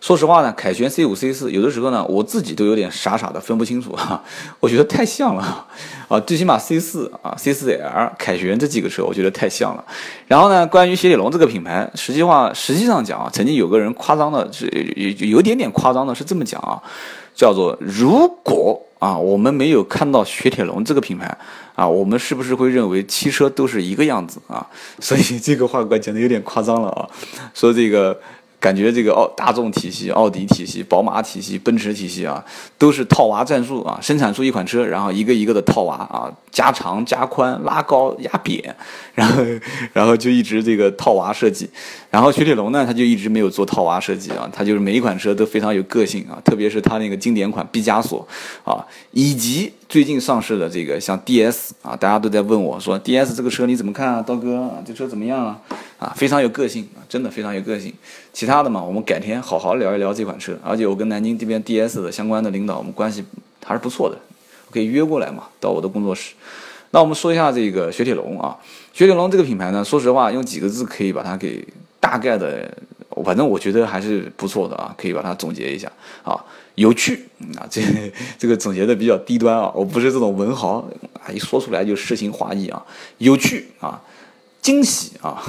[0.00, 4.22] 说实话呢，凯旋 C 五 C 四有的时候呢，我自己都有点傻傻的分不清楚哈，
[4.60, 5.66] 我觉得太像了
[6.06, 9.84] 啊，最起码 C 四啊 C 四 L 凯旋这几个车，我觉得太像了。
[10.28, 16.80] 然后呢，关于雪铁龙这个品牌，实际话实际上讲啊，曾经有个人夸张的是有有点点夸张的是这么讲啊，
[17.34, 21.36] 叫做如果啊我们没有看到雪铁龙这个品牌
[21.74, 24.64] 啊，我们是不是会认为汽车都是一个样子啊？
[25.00, 27.08] 所以这个话讲的有点夸张了啊，
[27.52, 28.16] 说这个。
[28.60, 32.44] 感觉这个奥大众体系、奥迪体系、宝马体系、奔驰体系啊，
[32.76, 38.74] 都是套娃战术啊，生产出一款车，然后一个一个的套娃啊，加长、加宽、拉高、压扁，
[39.14, 39.42] 然后
[39.92, 41.70] 然后就一直这个套娃设计。
[42.10, 48.26] 然后雪铁龙呢，它就一直没有做套娃设计啊，它就是每一款车都非常有个性啊，特别是它那个经典款毕加索
[48.64, 55.60] 啊，以及最近上市的这个像 DS 啊，大家都在问我说 DS 这个车你怎么看啊，刀哥，这车怎么样啊？
[55.98, 57.92] 啊，非常有个性啊，真的非常有个性。
[58.32, 60.56] 其他的嘛，我们改天好好聊一聊这款车。
[60.62, 63.24] 而且我跟南京这边 DS 的相关的领导，我们关系
[63.64, 64.16] 还是不错的，
[64.70, 66.34] 可以约过来嘛，到我的工作室。
[66.90, 68.56] 那我们说一下这个雪铁龙啊，
[68.92, 71.66] 雪铁龙这个品牌呢，说实话，用几个字可以把它给
[72.00, 72.72] 大概的，
[73.24, 75.90] 反正我觉得还是不错的啊，可以把它总结一下
[76.22, 76.38] 啊，
[76.76, 77.82] 有趣啊，这
[78.38, 80.78] 这个总结的比较低端啊，我不是这种文豪
[81.20, 82.82] 啊，一说出来就诗情画意啊，
[83.18, 84.00] 有趣啊，
[84.62, 85.42] 惊喜啊。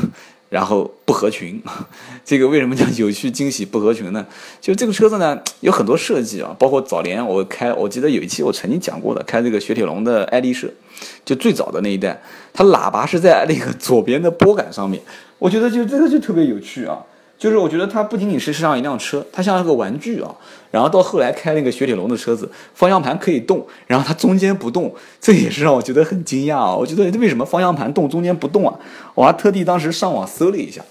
[0.50, 1.62] 然后不合群，
[2.26, 4.26] 这个为什么叫有趣、惊喜、不合群呢？
[4.60, 10.68] 就这个车子呢，有很多设计啊，包括早年我开，我记得有一期我曾经讲过的，开这个雪铁龙的爱丽舍，
[11.24, 12.20] 就最早的那一代，
[12.52, 15.02] 它喇叭是在那个左边的拨杆上面，
[15.38, 16.98] 我觉得就这个就特别有趣啊。
[17.40, 20.30] 就是我觉得它不仅仅是像一辆车，它像一个玩具啊。
[20.72, 26.76] 然后到后来开那个雪铁龙的车子，方向盘可以动，然后它中间不动，这也是让我觉得很惊讶啊。
[26.76, 28.76] 我觉得为什么方向盘动，中间不动啊？
[29.16, 30.84] 我还特地当时上网搜了一下。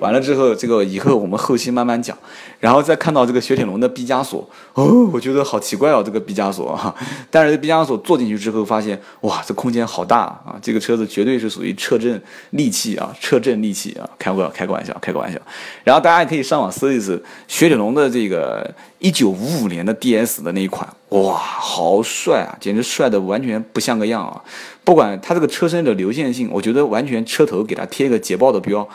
[0.00, 2.16] 完了之后，这个以后我们后期慢慢讲，
[2.58, 6.94] 然后再看到这个雪铁龙的毕加索，哦，我觉得好奇怪哦，这个毕加索哈。
[7.30, 10.58] 但是毕加索坐进去之后发现，哇，这空间好大啊！
[10.60, 15.38] 这个车子绝对是属于车震利器啊，车震利器啊，开个开个玩笑，开个玩笑。
[15.84, 18.68] 然后大家也可以上网搜一搜雪铁龙的这个
[18.98, 24.42] 一九五五年的 DS 的那一款，哇，好帅啊，简直帅的完全不像个样啊！
[24.84, 28.88] 不管它这个车身的流线性，我觉得完全车头给它贴一个捷豹的标。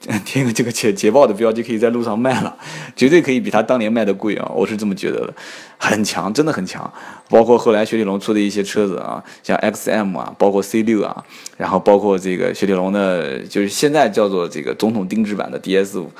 [0.24, 2.56] 贴个这个捷捷豹的标就可以在路上卖了，
[2.94, 4.50] 绝对可以比它当年卖的贵啊！
[4.54, 5.34] 我是这么觉得的，
[5.76, 6.90] 很强，真的很强。
[7.28, 11.24] 包括后来雪铁龙出的一些车子啊，像 XM 啊，包括 C 六啊，
[11.56, 16.10] 然后包括这个雪铁龙的，就是现在叫做这个总统定制版的 DS 五，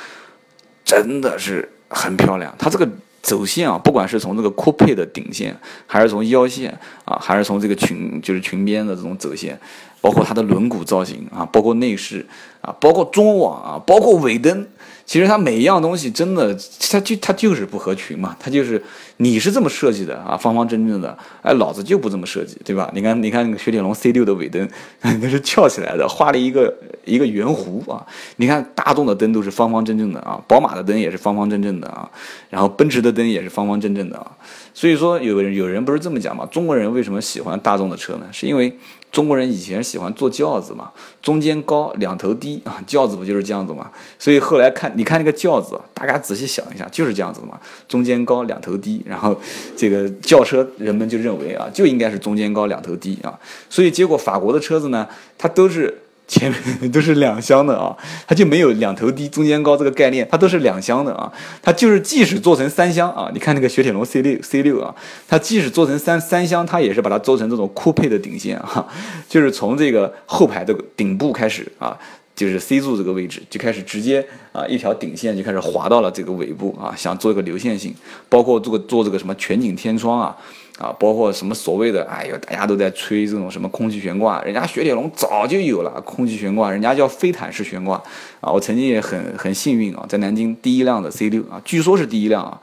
[0.84, 2.52] 真的是很漂亮。
[2.58, 2.88] 它这个
[3.22, 9.58] 走线啊，不管是从这个酷配的顶线，还是从腰线啊，还是从这个裙就是裙边的这种走线。
[10.00, 12.24] 包括它的轮毂造型啊，包括内饰
[12.60, 14.66] 啊，包括中网啊，包括尾灯。
[15.04, 16.54] 其实它每一样东西真的，
[16.90, 18.82] 它就它就是不合群嘛，它就是
[19.16, 22.90] 你是这么设计的啊，方方正正的，哎，老子就不这么设计，对吧？
[22.92, 24.68] 你看，你看那个雪铁龙 C 六的尾灯，
[25.00, 26.70] 那是翘起来的，画了一个
[27.06, 28.04] 一个圆弧啊。
[28.36, 32.06] 你看大众的灯都是方方正正的啊，宝马的灯也是方方正正的啊，
[32.50, 34.30] 然后奔驰的灯也是方方正正的啊。
[34.74, 36.44] 所以说，有人有人不是这么讲嘛？
[36.52, 38.26] 中国人为什么喜欢大众的车呢？
[38.30, 38.76] 是因为
[39.10, 40.90] 中国人以前喜欢坐轿子嘛，
[41.22, 43.90] 中间高，两头低啊，轿子不就是这样子嘛？
[44.18, 49.38] 所以后来看，你看那个轿子，大家仔细想一下，就是这样子的嘛，中间高，两头低，然后
[49.76, 56.02] 这个轿车人们就认为啊，就应该是中间高，两头低啊，所以结果法国的车子呢，它都是。
[56.28, 61.32] 前面都是两厢的啊，它就没有两头低中间高这个概念，它都是两厢的啊。
[61.62, 64.94] 它就是即使做成三厢啊，你看那个雪铁龙 C 六 C 六啊，
[65.26, 68.86] 它即使做成三三厢，它也是把它做成这种酷配的顶线啊，
[69.26, 71.98] 就是从这个后排的顶部开始啊，
[72.36, 77.94] 就是 C 柱这个位置就开始直接啊一条顶线就开始滑到了这个尾部啊，想做一个流线型，
[78.28, 80.36] 包括做个做这个什么全景天窗啊。
[80.78, 88.00] 啊，包括什么所谓的，哎呦，大家都在吹这种什么空气悬挂，人家雪铁龙早就有了空气悬挂，人家叫飞毯式悬挂。
[88.40, 92.60] 啊，我曾经也很很幸运啊，在南京第一辆的 C 六啊，据说是第一辆啊，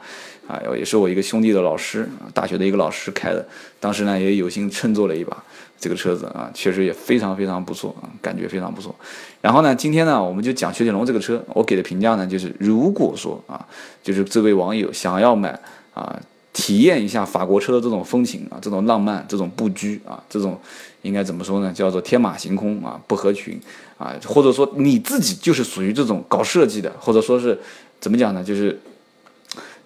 [0.48, 3.46] 啊，也是我一个兄弟的老师，大学的一个老师开的，
[3.78, 5.36] 当时呢也有幸乘坐了一把
[5.78, 8.94] 这个车子啊，确实也非常非常不错啊，感觉非常不错。
[9.42, 13.62] 然后呢，今天呢，我们就讲雪铁龙这个车，我给的评价呢，就是如果说啊，
[14.02, 15.50] 就是这位网友想要买
[15.92, 16.18] 啊。
[16.58, 20.58] 体验一下法国车的这种风情啊，这种浪漫，这种不拘啊，这种
[21.02, 21.70] 应该怎么说呢？
[21.70, 23.60] 叫做天马行空啊，不合群
[23.98, 27.60] 啊，或者说你自己就是属于这种搞设计的，或者说是
[28.00, 28.42] 怎么讲呢？
[28.42, 28.80] 就是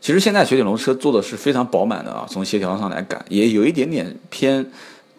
[0.01, 4.65] 其实现在雪铁龙车做的是非常饱满的啊，从协调上来讲，也有一点点偏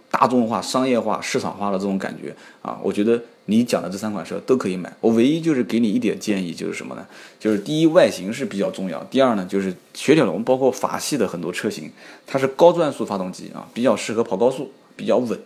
[0.09, 3.21] 大众化、商业化、市场化的这种感觉啊，我觉得。
[3.45, 7.05] 你讲的这三款车都可以买，我唯一就是给你一点建议，就是什么呢？
[7.39, 11.91] 就是第一，外形是比较重要；第二呢，就是雪铁龙包括法系的很多车型，
[12.25, 15.37] 它是高转速发动机啊，比较适合跑高速，比较稳。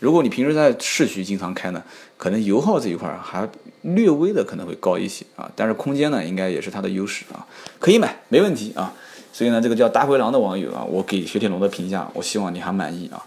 [0.00, 1.82] 如果你平时在市区经常开呢，
[2.16, 3.48] 可能油耗这一块还
[3.82, 7.46] 略微的可能会高一些啊，但是空间呢，应该也是它的优势啊，
[7.78, 8.92] 可以买，没问题啊。
[9.32, 13.24] 所以呢，这个叫大灰狼的网友啊，我给雪铁龙的评价，我希望你还满意啊。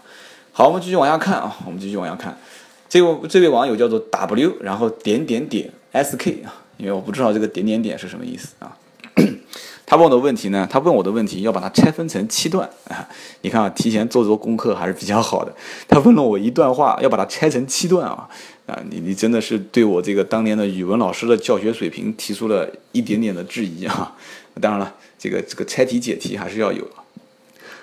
[0.52, 2.36] 好，我们继续往下看啊，我们继续往下看。
[2.88, 8.76] 这位这位网友叫做 W，然后点点点 SK 啊，因为我不知道这个点点点是什么意思啊。
[9.84, 13.08] 他问我的问题呢，他问我的问题要把它拆分成七段啊。
[13.40, 15.54] 你看啊，提前做做功课还是比较好的。
[15.88, 18.28] 他问了我一段话，要把它拆成七段啊
[18.66, 18.78] 啊！
[18.90, 24.14] 你你真的是对我这个当年的语文老师的教学水平提出了一点点的质疑啊。
[24.60, 26.86] 当然了，这个这个拆题解题还是要有。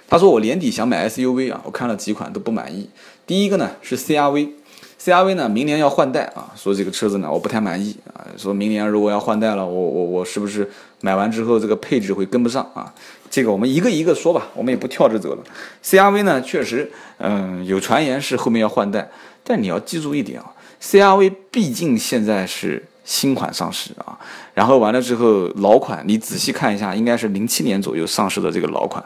[0.08, 2.88] 他说我年底想买 SUV 啊，我看了几款都不满意。
[3.26, 4.52] 第一个呢是 CRV。
[5.06, 8.26] CRV 呢，明年要换代啊，说这个车子呢，我不太满意啊。
[8.36, 10.68] 说明年如果要换代了，我我我是不是
[11.02, 12.92] 买完之后这个配置会跟不上啊？
[13.30, 15.44] 这个我们一个一个说吧，我们也不跳着走了。
[15.84, 19.08] CRV 呢，确实，嗯，有传言是后面要换代，
[19.44, 24.18] 但你要记住一点啊，CRV 毕竟现在是新款上市啊，
[24.56, 29.06] 然后完了之后老款，你仔细看一下，应该是零七年左右上市的这个老款，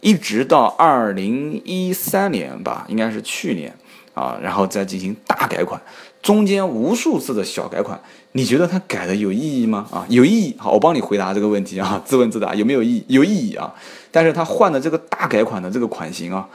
[0.00, 3.74] 一直到二零一三年吧，应该是去年。
[4.14, 5.80] 啊，然后再进行大改款，
[6.22, 7.98] 中间无数次的小改款，
[8.32, 9.86] 你觉得它改的有意义吗？
[9.90, 10.54] 啊，有意义。
[10.58, 13.04] 好，我帮你回答这个问题啊，自问自答，有没有意义？
[13.08, 13.72] 有意义啊。
[14.10, 16.48] 但是它换的这个大改款的这个款型啊，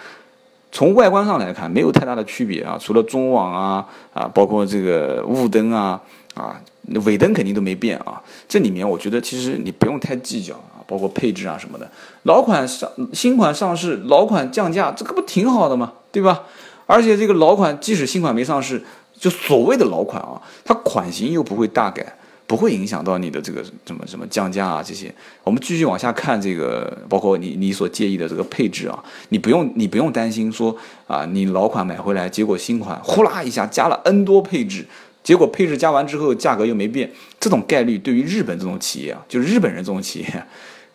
[0.71, 5.99] 从外观上来看没有太大的区别啊，除了中网啊啊，包括这个雾灯啊
[6.33, 6.59] 啊，
[7.05, 8.21] 尾灯肯定都没变啊。
[8.49, 11.89] 这里面我觉得其实你不用太计较啊，包括配置啊什么的。
[12.23, 15.93] 老款上新款上市，老款降价，这个不挺好的吗？
[16.11, 16.43] 对吧？
[16.85, 18.83] 而且这个老款即使新款没上市，
[19.17, 25.13] 就所谓的老款啊，它款型又不会大改，不会影响到你的这个什么什么降价啊这些。
[25.43, 30.75] 我们继续往下看这个，包括你你所介意的这个配置啊，你不用你不用担心说
[31.07, 34.85] 啊，你老款买回来，结果新款呼啦一下加了 N 多配置，
[35.23, 40.45] 结果配置加完之后价格又没变，这种概率对于日本这种企业啊，就是日本人这种企业，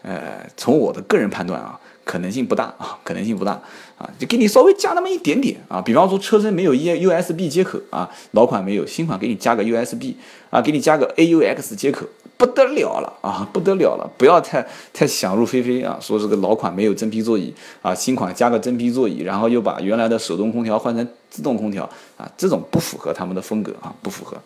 [0.02, 1.78] 呃，从我的个人判断啊。
[2.02, 3.60] 可能性不大啊，可能性不大
[4.00, 10.16] 啊，就给你稍微加那么一点点啊，比方说车身没有 E U S B 接口啊，老款没有，新款给你加个 U S B
[10.48, 12.06] 啊，给你加个 A U X 接口，
[12.40, 21.84] 不得了了啊，不得了了，不要太太想入非非啊，说这个老款没有真皮座椅啊，新款加个真皮座椅，然后又把原来的手动空调换成自动空调
[22.16, 24.38] 啊，这种不符合他们的风格啊，不符合。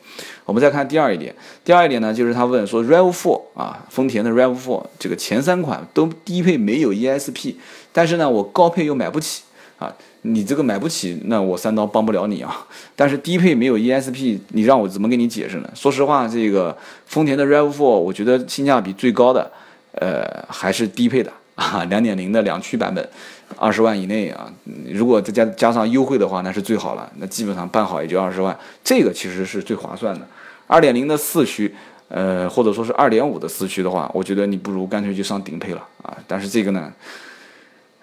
[0.45, 1.33] 我们再看第二一点，
[1.65, 7.55] 第二一点呢，就是他问说 RAV4 啊，丰田的 RAV4 这个前三款都低配没有 ESP，
[7.93, 9.45] 但是呢，我高配又买不起
[9.79, 9.95] 啊，
[10.27, 12.67] 你这个买不起，那我三刀帮不了你啊。
[12.97, 15.71] 但是低配没有 ESP，你让我怎么跟你解释呢？
[15.75, 19.51] 说实话，这个丰田的 RAV4，我觉得性价比最高的，
[19.93, 23.09] 呃，还是低配的 啊，两点零的两驱版本，
[23.57, 24.51] 二十万以内啊。
[24.91, 27.11] 如果再加加上优惠的话，那是最好了。
[27.17, 30.27] 那基本上办好也就二十万，这个其实是最划算的。
[30.67, 31.75] 二点零的四驱。
[32.09, 36.17] 呃，或者说是二点五的四驱的话，我觉得你不如干脆就上顶配了啊。
[36.29, 36.93] 但是这个呢，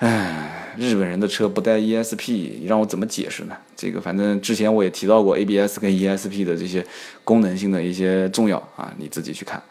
[0.02, 3.56] 唉，日本人的车不带 ESP，你让我怎么解释呢？
[3.76, 6.84] 这个反正之前我也提到过 ABS 跟 ESP 的这些
[7.24, 9.62] 功能性的一些重要啊，你自己去看。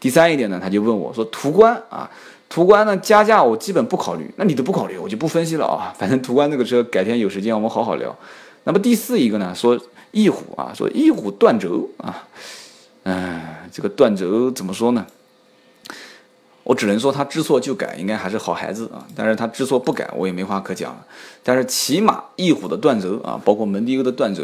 [0.00, 2.10] 第三一点呢，他就问我说，途观啊，
[2.48, 5.92] 途观呢加价我基本不考虑，那你都不考虑，我就不分析了啊。
[5.98, 8.16] 反正途观这个车改天有时间我们好好聊。
[8.64, 9.78] 那么第四一个呢，说
[10.12, 12.26] 翼虎啊，说翼虎断轴啊。
[13.02, 13.38] 嗯，
[13.70, 15.06] 这个断轴怎么说呢？
[16.64, 19.06] 我只能说他知错就改，应该还是好孩子啊。
[19.14, 21.06] 但是他知错不改，我也没话可讲了。
[21.42, 24.42] 但是起码翼虎的断轴啊，包括蒙迪欧的断轴，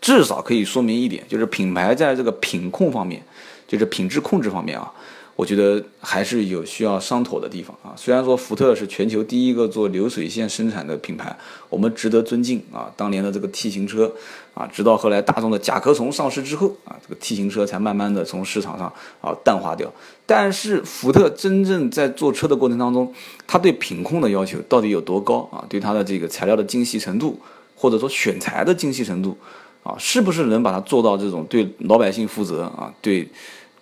[0.00, 3.22] 至少可以说明一点，就是品牌在这个品控方面，
[3.66, 4.92] 就是品质控制方面啊。
[5.36, 7.94] 我觉得还是有需要商妥的地方啊。
[7.96, 11.34] 虽然说福特是全球第一个做流水线生产的品牌，
[11.70, 12.92] 我们值得尊敬啊。
[12.94, 14.12] 当年的这个 T 型车
[14.52, 19.90] 啊，直到后来大众的甲壳虫上市之后啊，这个 T 型车才慢慢的从市场上啊淡化掉。
[20.30, 23.12] 但是福特真正在做车的过程当中，
[23.48, 25.64] 它对品控的要求到底有多高啊？
[25.68, 27.36] 对它的这个材料的精细程度，
[27.74, 29.36] 或者说选材的精细程度
[29.82, 32.94] 啊，是不是能把它做到这种对老百姓负责啊？
[33.00, 33.28] 对。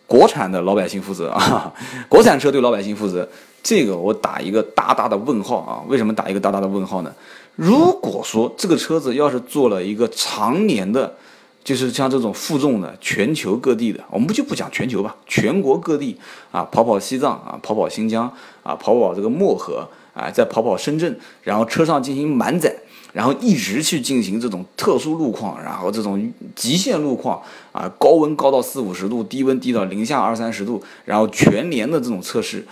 [0.06, 1.70] 国产的老百姓负责啊，
[2.08, 3.28] 国产车对老百姓负责，
[3.62, 5.84] 这个我打一个大大的问号啊！
[5.86, 7.12] 为什么打一个大大的问号呢？
[7.56, 11.14] 如果说这个车子要是做了一个常年的，
[11.68, 16.16] 就是像这种负重的，全球各地的，我们就不讲全球吧，全国各地
[16.50, 18.24] 啊，跑跑西藏啊，跑跑新疆
[18.62, 22.74] 啊，跑跑这个漠河啊，再跑跑深圳，然后车上进行满载。
[23.12, 32.66] 然后一直去进行这种特殊路况，然后这种极限路况啊，高温高到四五十度，低温低到零下二三十度，然后全年的这种测试，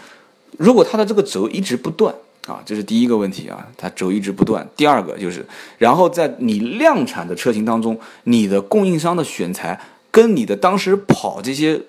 [0.56, 2.14] 如果它的这个轴一直不断
[2.46, 4.66] 啊，这是第一个问题啊，它轴一直不断。
[4.76, 5.44] 第二个就是，
[5.78, 9.80] 然后在你量产的车型当中，你的供应商的选材
[10.10, 11.80] 跟你的当时跑这些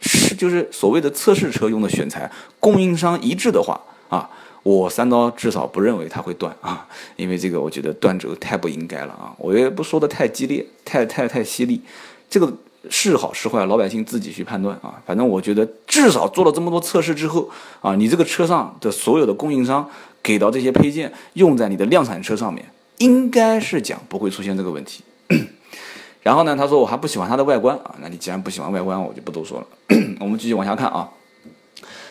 [0.00, 4.30] 是就是所谓的测试车用的选材供应商一致的话啊。
[4.62, 9.30] 我三刀至少不认为它会断啊，因为这个我觉得断轴太不应该了啊！
[9.38, 11.80] 我也不说的太激烈，太太太犀利，
[12.28, 12.52] 这个
[12.90, 15.00] 是好是坏，老百姓自己去判断啊。
[15.06, 17.48] 反正我觉得至少做了这么多测试之后
[17.80, 19.88] 啊，你这个车上的所有的供应商
[20.22, 22.64] 给到这些配件用在你的量产车上面，
[22.98, 25.02] 应该是讲不会出现这个问题。
[26.22, 29.66] 然后呢，他说我还不喜欢它的外观啊，那你既然不喜欢外观，我就不多说了。
[30.18, 31.08] 我们继续往下看啊。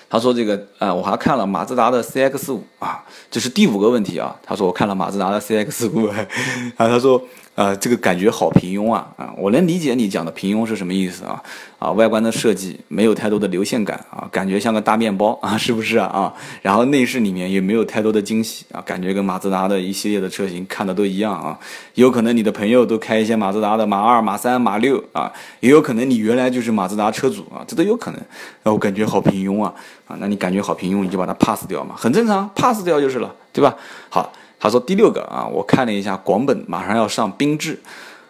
[0.07, 4.33] 他说：“这个啊，我还看了马自达的 CX 五啊，这是第五个问题啊。
[4.43, 6.05] 他说我看了马自达的 CX 五，
[6.77, 7.21] 啊，他说。”
[7.55, 9.07] 啊，这个感觉好平庸啊！
[9.15, 11.41] 啊，我能理解你讲的平庸是什么意思啊？
[11.79, 16.05] 啊，外观的设计没有太多的流线感啊，感觉像个大面包啊，是不是啊？
[16.07, 21.57] 啊，然后内饰里面也没有太多的惊喜啊，感觉跟马自达的一系列的车型看的都一样啊。
[21.93, 28.19] 有可能你的朋友都开一些马自达的马二、马三、马六啊，也有可能你原来就是马自达车主啊，这都有可能。
[28.63, 29.73] 啊，我感觉好平庸啊！
[30.07, 33.73] 啊，那你感觉好平庸，你就把它 pass 掉嘛，很正常，pass 掉就是了，对吧？
[34.09, 34.29] 好。
[34.59, 37.79] 他说第六个啊，我看了一下广本马上要上缤智，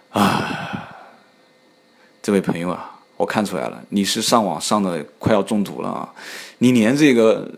[0.10, 0.90] 啊，
[2.22, 6.10] 这位朋友啊，我看出来了，你是上网上的快要中毒了啊，
[6.58, 7.50] 你连这个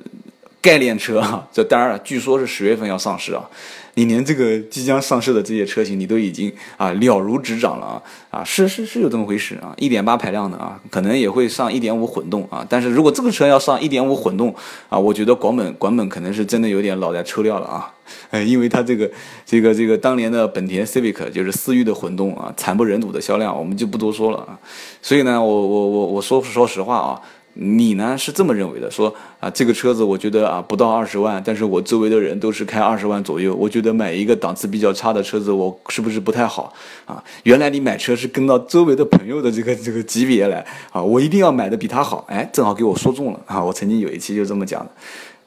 [0.62, 3.49] 概念车啊，这当然了，据说是十月份要上市啊。
[3.97, 14.53] 你连这个即将上市的这些车型，你都已经啊了如指掌了啊啊是是是有这么回事啊，一点八排量的啊，可能也会上一点五混动啊，但是如果这个车要上一点五混动
[14.88, 17.91] 啊，我觉得广本广本可能是真的有点脑袋抽掉了啊，
[18.29, 19.10] 呃，因为它这个
[19.43, 24.60] 这个这个当年的本田 Civic 就是思域的混动啊，惨不忍睹的销量，我们就不多说了啊，
[25.01, 27.19] 所以呢，我我我我说说实话啊。
[27.59, 28.89] 你呢是这么认为的？
[28.91, 36.71] 说啊，这个车子我觉得啊不到二十万，但是我周围的人都是开二十万左右，我觉得买一个档次比较差的车子，我是不是不太好
[37.05, 37.23] 啊？
[37.43, 43.63] 原来你买车是跟到周围的朋友的这个这个级别来啊，我一定要买的比他好，哎，正好给我说中了啊！
[43.63, 44.91] 我曾经有一期就这么讲的，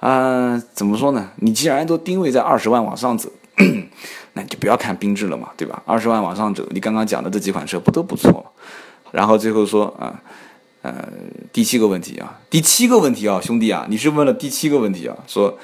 [0.08, 1.30] 啊，怎么说呢？
[1.36, 3.30] 你既然都定位在二十万往上走，
[4.34, 5.80] 那你就不要看缤智了嘛，对吧？
[5.86, 8.44] 二十万往上走，你刚刚讲的这几款车不都不错？
[9.12, 10.20] 然后最后说啊。
[10.82, 11.04] 呃
[11.52, 15.58] 第七个问题啊，第七个问题啊，兄弟啊，你是问了第七个问题啊，说，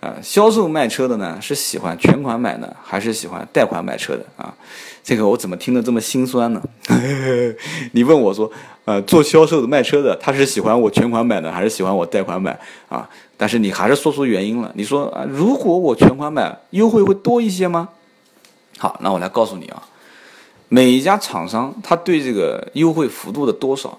[0.00, 4.54] 呃，销售卖车的呢，是喜欢全款买呢，还是喜欢贷款买车的啊？
[5.02, 6.62] 这个我怎么听得这么心酸呢？
[7.92, 8.50] 你问我说，
[8.84, 13.08] 呃，做销售的卖车的，他是喜欢我全款买呢，还是喜欢我贷款买啊？
[13.36, 17.88] 但是你还是说出原因了，你说啊，如果我全款买，优惠会多一些吗？
[18.76, 19.82] 好，那我来告诉你啊，
[20.68, 23.98] 每一家厂商他对这个优惠幅度的多少，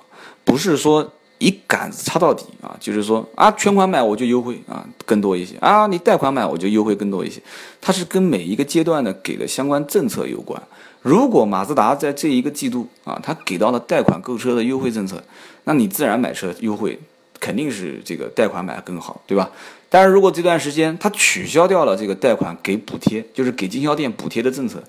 [0.50, 7.40] 不是说一杆子插到底啊，就是说啊，全款买我就优惠啊更多一些啊，你贷款买我就优惠更多一些，
[7.80, 10.60] 它是跟每一个阶段的给的相关政策有关。
[11.04, 15.24] 如果马自达在这一个季度啊，它给到了贷款购车的优惠政策，
[15.66, 17.00] 那你自然买车优惠
[17.40, 19.52] 肯定是这个贷款买更好，对吧？
[19.88, 24.84] 但是如果这段时间它取消掉了这个贷款给补贴，就是给经销店补贴的政策，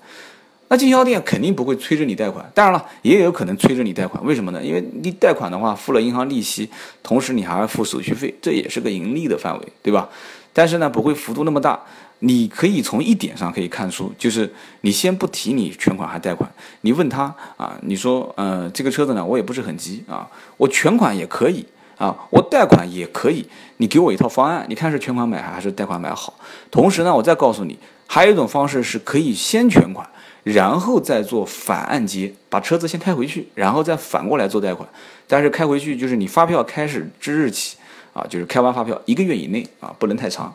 [0.71, 2.49] 那经销店肯定不会催着你贷款。
[2.55, 4.63] 当然了，也有可能催着你贷款，为什么呢？
[4.63, 6.69] 因为你贷款的话付了银行利息，
[7.03, 10.07] 同时你还要付手续费，这也是个盈利的范围，对吧？
[10.53, 11.77] 但是呢，不会幅度那么大。
[12.19, 14.49] 你可以从一点上可以看出，就是
[14.79, 16.49] 你先不提你全款还贷款，
[16.81, 17.23] 你问他
[17.57, 21.65] 啊，你说呃这个车子呢我也不是很急啊，我全款也可以
[21.97, 23.45] 啊，我贷款也可以，
[23.77, 26.33] 你给我一套方案，你看是全款买还是贷款买好？
[26.69, 30.07] 同时呢，我再告诉你，还有一种方式是可以先全款，
[30.43, 34.87] 然后再做反按揭，把车子先开回去，然后再反过来做贷款。
[35.27, 37.77] 但是开回去就是你发票开始之日起
[38.13, 40.53] 啊，就是开完发票一个月以内啊，不能太长。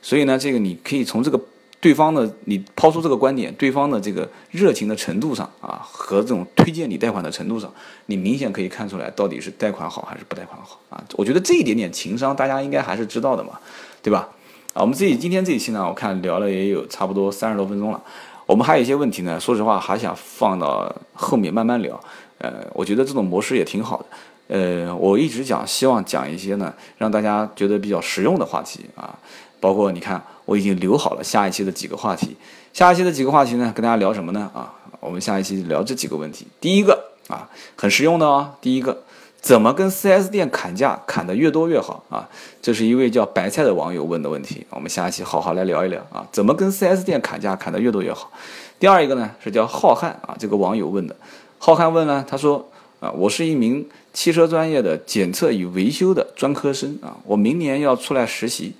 [0.00, 1.40] 所以呢，这个你可以从这个
[1.80, 7.70] 对方的你抛出这个观点，对方的这个热情的程度上啊，和这种推荐你贷款的程度上，
[8.06, 11.04] 你明显可以看出来到底是贷款好还是不贷款好啊？
[11.16, 13.58] 我觉得这一点点情商，大家应该还是知道的嘛，
[14.02, 14.28] 对吧？
[14.72, 18.02] 啊，我们自己今天这一期呢，我看聊了也有差不多三十多分钟了，
[18.46, 21.98] 我们还有一些问题呢，说实话还想放到后面慢慢聊。
[22.38, 24.06] 呃，我觉得这种模式也挺好的。
[24.48, 29.18] 呃，我一直讲，希望讲一些呢，让大家觉得比较实用的话题啊。
[29.60, 32.36] 包括你看，我已经留好了下一期的几个话题。
[32.74, 34.50] 下一期的几个话题呢，跟大家聊什么呢？
[34.52, 34.70] 啊，
[35.00, 36.46] 我们下一期聊这几个问题。
[36.60, 38.52] 第一个啊，很实用的哦。
[38.60, 39.02] 第一个，
[39.44, 42.26] 怎么跟 4S 店砍价，砍得越多越好啊？
[42.62, 44.66] 这是一位叫白菜的网友问的问题。
[44.70, 48.32] 我们下一期好好来聊一聊啊，怎么跟 4S 店砍价，砍得越多越好。
[48.78, 51.14] 第二一个呢，是叫浩瀚啊，这个网友问的。
[51.58, 52.66] 浩瀚问呢，他说
[53.00, 58.72] 啊，我是一名汽车专业的检测与维修的专科生啊，我明年要出来实习。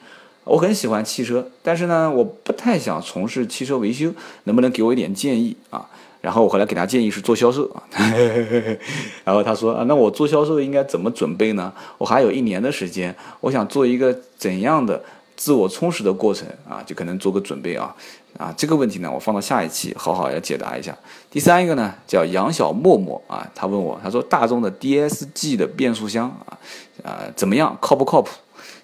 [0.45, 4.11] 我很喜欢汽车，但是呢，我不太想从事汽车维修，
[4.45, 5.91] 能不能给我一点建议啊？
[6.25, 7.83] 然后我后来给他建议是做销售啊，
[9.25, 11.71] 然后他说啊，那我做销售应该怎么准备呢？
[11.99, 15.05] 我还有一年的时间，我想做一个怎样的
[15.37, 16.83] 自我充实的过程啊？
[16.87, 17.95] 就可能做个准备啊
[18.39, 20.97] 啊，这个问题呢，我放到下一期好好要解答一下。
[21.31, 26.57] 第三一个呢，叫杨小默默啊，他问我，他说大众的 DSG 的变速箱啊
[27.05, 28.31] 啊怎么样，靠不靠谱？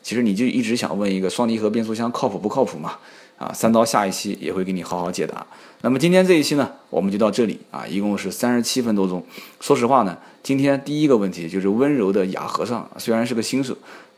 [0.02, 2.98] 其实你就一直想问一个双离合变速箱靠谱不靠谱嘛？
[3.40, 5.44] 啊，三刀下一期也会给你好好解答。
[5.80, 9.24] 那么今天这一期呢，我们就到这里啊，一共是三十七分多钟。
[9.60, 13.74] 说实话呢，今天第一个问题就是温柔的雅和尚，虽然是个新手，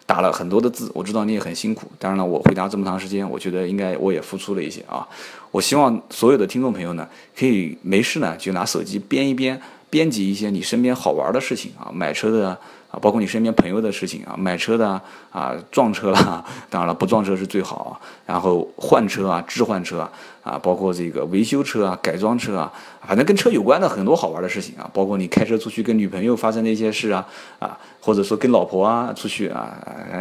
[0.06, 1.86] 打了很多的字，我知道你也很辛苦。
[2.00, 5.06] 当然了，我回答这么长时间，我觉得应该我也付出了一些啊。
[5.52, 7.08] 我希望所有的听众朋友呢，
[7.38, 12.58] 可以没事呢就拿手机编一编，编辑一些你身边好玩的事情啊，买车的。
[12.92, 17.98] 啊，包括你身边朋友的事情啊，买车的啊，啊撞车了，当然了，不撞车是最好。
[18.26, 20.12] 然后换车啊，置换车啊，
[20.42, 22.70] 啊包括这个维修车啊，改装车啊，
[23.06, 24.88] 反正跟车有关的很多好玩的事情啊。
[24.92, 27.26] 包括你开车出去跟女朋友发生的一些事啊，
[27.58, 29.74] 啊，或者说跟老婆啊出去啊，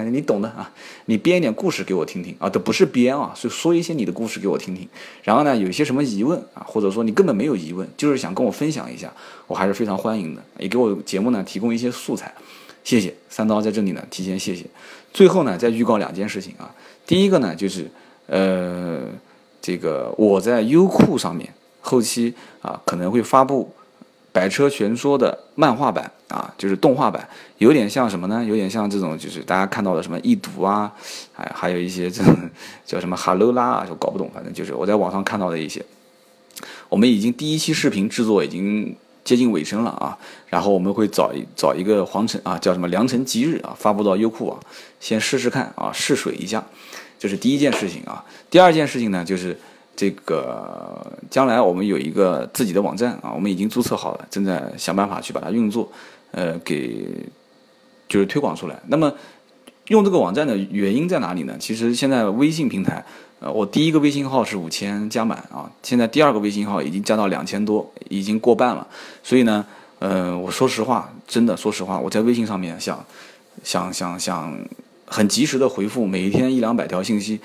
[0.09, 0.71] 你懂的啊。
[1.07, 4.87] 你编一点故事给我听听啊，都不是编啊，是说一些你的故事给我听听。
[5.23, 9.11] 然后呢，有一些什么疑问啊，或者说你根本没有疑问，就是想跟我分享一下，
[9.47, 12.33] 我还是非常欢迎的，也给我节目呢提供一些素材。
[12.83, 14.65] 谢谢三刀在这里呢，提前谢谢。
[15.13, 16.73] 最后呢，再预告两件事情啊。
[17.05, 17.89] 第一个呢，就是
[18.27, 19.01] 呃，
[19.61, 23.71] 这个我在优酷上面后期啊可能会发布
[24.31, 27.27] 《百车全说》的漫画版啊，就是动画版，
[27.57, 28.43] 有点像什么呢？
[28.43, 30.91] 有点像这种就是大家看到的什么易读啊，
[31.33, 32.35] 还还有一些这种
[32.85, 35.83] 叫什么哈喽啦啊，就搞不懂，反正就是我在网上看到的一些。
[36.89, 38.95] 我们已经第一期视频制作已经。
[39.23, 40.17] 接近尾声了啊，
[40.51, 44.59] 然后我们会找一找一个皇城啊，叫什么良辰吉日啊，发布到优酷啊，
[44.99, 46.61] 先试试看啊，试水一下，
[47.17, 48.25] 这是第一件事情啊。
[48.49, 49.57] 第二件事情呢，就是
[49.95, 55.89] 这个将来我们有一个自己的网站啊，我们已经注册好了，正在想办法去把它运作，
[56.31, 57.07] 呃，给
[58.09, 58.77] 就是推广出来。
[58.87, 59.13] 那么
[59.87, 61.55] 用这个网站的原因在哪里呢？
[61.57, 63.03] 其实现在微信平台。
[63.39, 68.87] 呃，我第一个微信号是五千加满啊，现在第二个微信号已经加到两千多，已经过半了。
[69.23, 69.65] 所以呢，
[70.01, 73.05] 呃，我说实话，真的说实话，我在微信上面想，
[73.63, 74.57] 想想想
[75.05, 77.39] 很及时的回复每一天一两百条信息。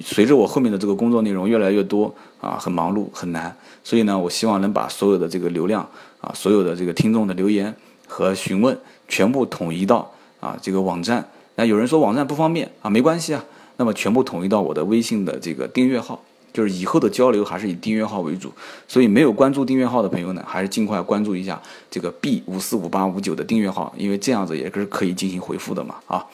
[0.00, 3.56] 随着我后面的这个工作内容越来越多啊，很忙碌很难。
[3.82, 5.82] 所以呢，我希望能把所有的这个流量
[6.20, 7.74] 啊，所有的这个听众的留言
[8.06, 8.78] 和询问
[9.08, 11.28] 全部统一到啊这个网站。
[11.56, 13.44] 那有人说网站不方便啊，没关系啊。
[13.78, 16.22] 那么全部统一到我的微信的这个订阅号，
[16.52, 18.52] 就是以后的交流还是以订阅号为主，
[18.88, 26.26] 所以没有关注订阅号的朋友呢，还是尽快关注一下这个 B 五四五八五九的订阅号，因为这样子也是可以进行回复的嘛啊。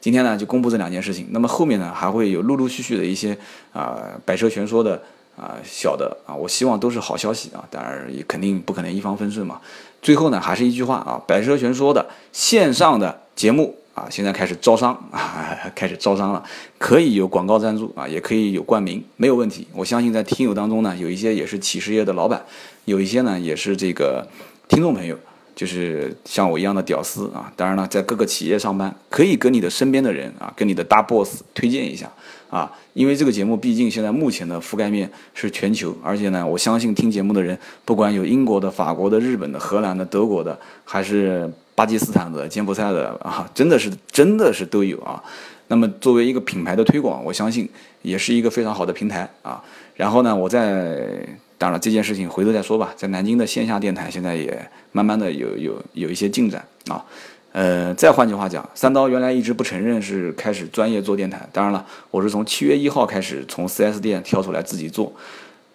[0.00, 3.36] 今天呢就公布这两件事情，那么后面呢还会有陆陆续续的一些
[3.72, 5.02] 啊百车全说的
[5.36, 9.60] 啊小的啊，我希望都是好消息啊，当然也肯定不可能一帆风顺嘛。
[10.02, 13.74] 最后呢还是一句话啊，百车全说的线上的节目。
[13.96, 16.44] 啊，现在开始招商啊，开始招商了，
[16.76, 19.66] 可以有广告赞助啊，也可以有冠名，没有问题。
[19.72, 22.44] 我相信在听友当中呢，有一些也是企事业的老板，
[22.84, 24.28] 有一些呢也是这个
[24.68, 25.18] 听众朋友，
[25.54, 27.50] 就是像我一样的屌丝啊。
[27.56, 32.12] 当然了，在各个企业上班，可以跟你的身边的人啊，跟你的大 boss 推荐一下
[32.50, 41.50] 啊，因为这个节目毕竟现在目前的覆盖面是全球，而且呢，我相信听节目的人，不管有英国的、法国的、日本的、荷兰的、德国的，还是。
[41.76, 45.22] 巴基斯坦的、柬埔寨的啊，真的是真的是都有啊。
[45.68, 47.68] 那么作为一个品牌的推广，我相信
[48.02, 49.62] 也是一个非常好的平台啊。
[49.94, 51.06] 然后呢，我在
[51.58, 52.92] 当然这件事情回头再说吧。
[52.96, 57.04] 在南京的线下电台现在也慢慢的有有有一些进展啊。
[57.52, 61.48] 呃，再换句话讲，三刀原来一直不承认是开始专业做电台。
[61.52, 65.12] 当然了，我是从七月一号开始从 4S 店跳出来自己做。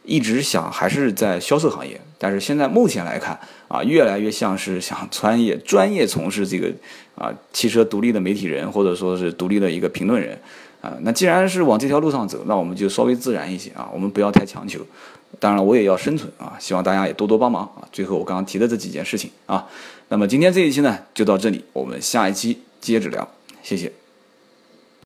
[0.04, 3.40] 一直想还是在销售行业，但是现在目前来看
[3.72, 6.70] 啊，越来越像是想专业专业从事这个
[7.16, 10.38] 啊汽车独立的媒体人，或者说是独立的一个评论人
[10.82, 10.92] 啊。
[11.04, 14.86] 那既然是往这条路上走，那我们就稍微自然一些啊，我们不要太强求。
[15.40, 17.88] 当然，我也要生存啊，希望大家也多多帮忙啊。
[17.94, 19.66] 最后我刚刚提的这几件事情啊，
[20.10, 23.26] 那么今天这一期呢就到这里，我们下一期接着聊，
[23.64, 24.01] 谢谢。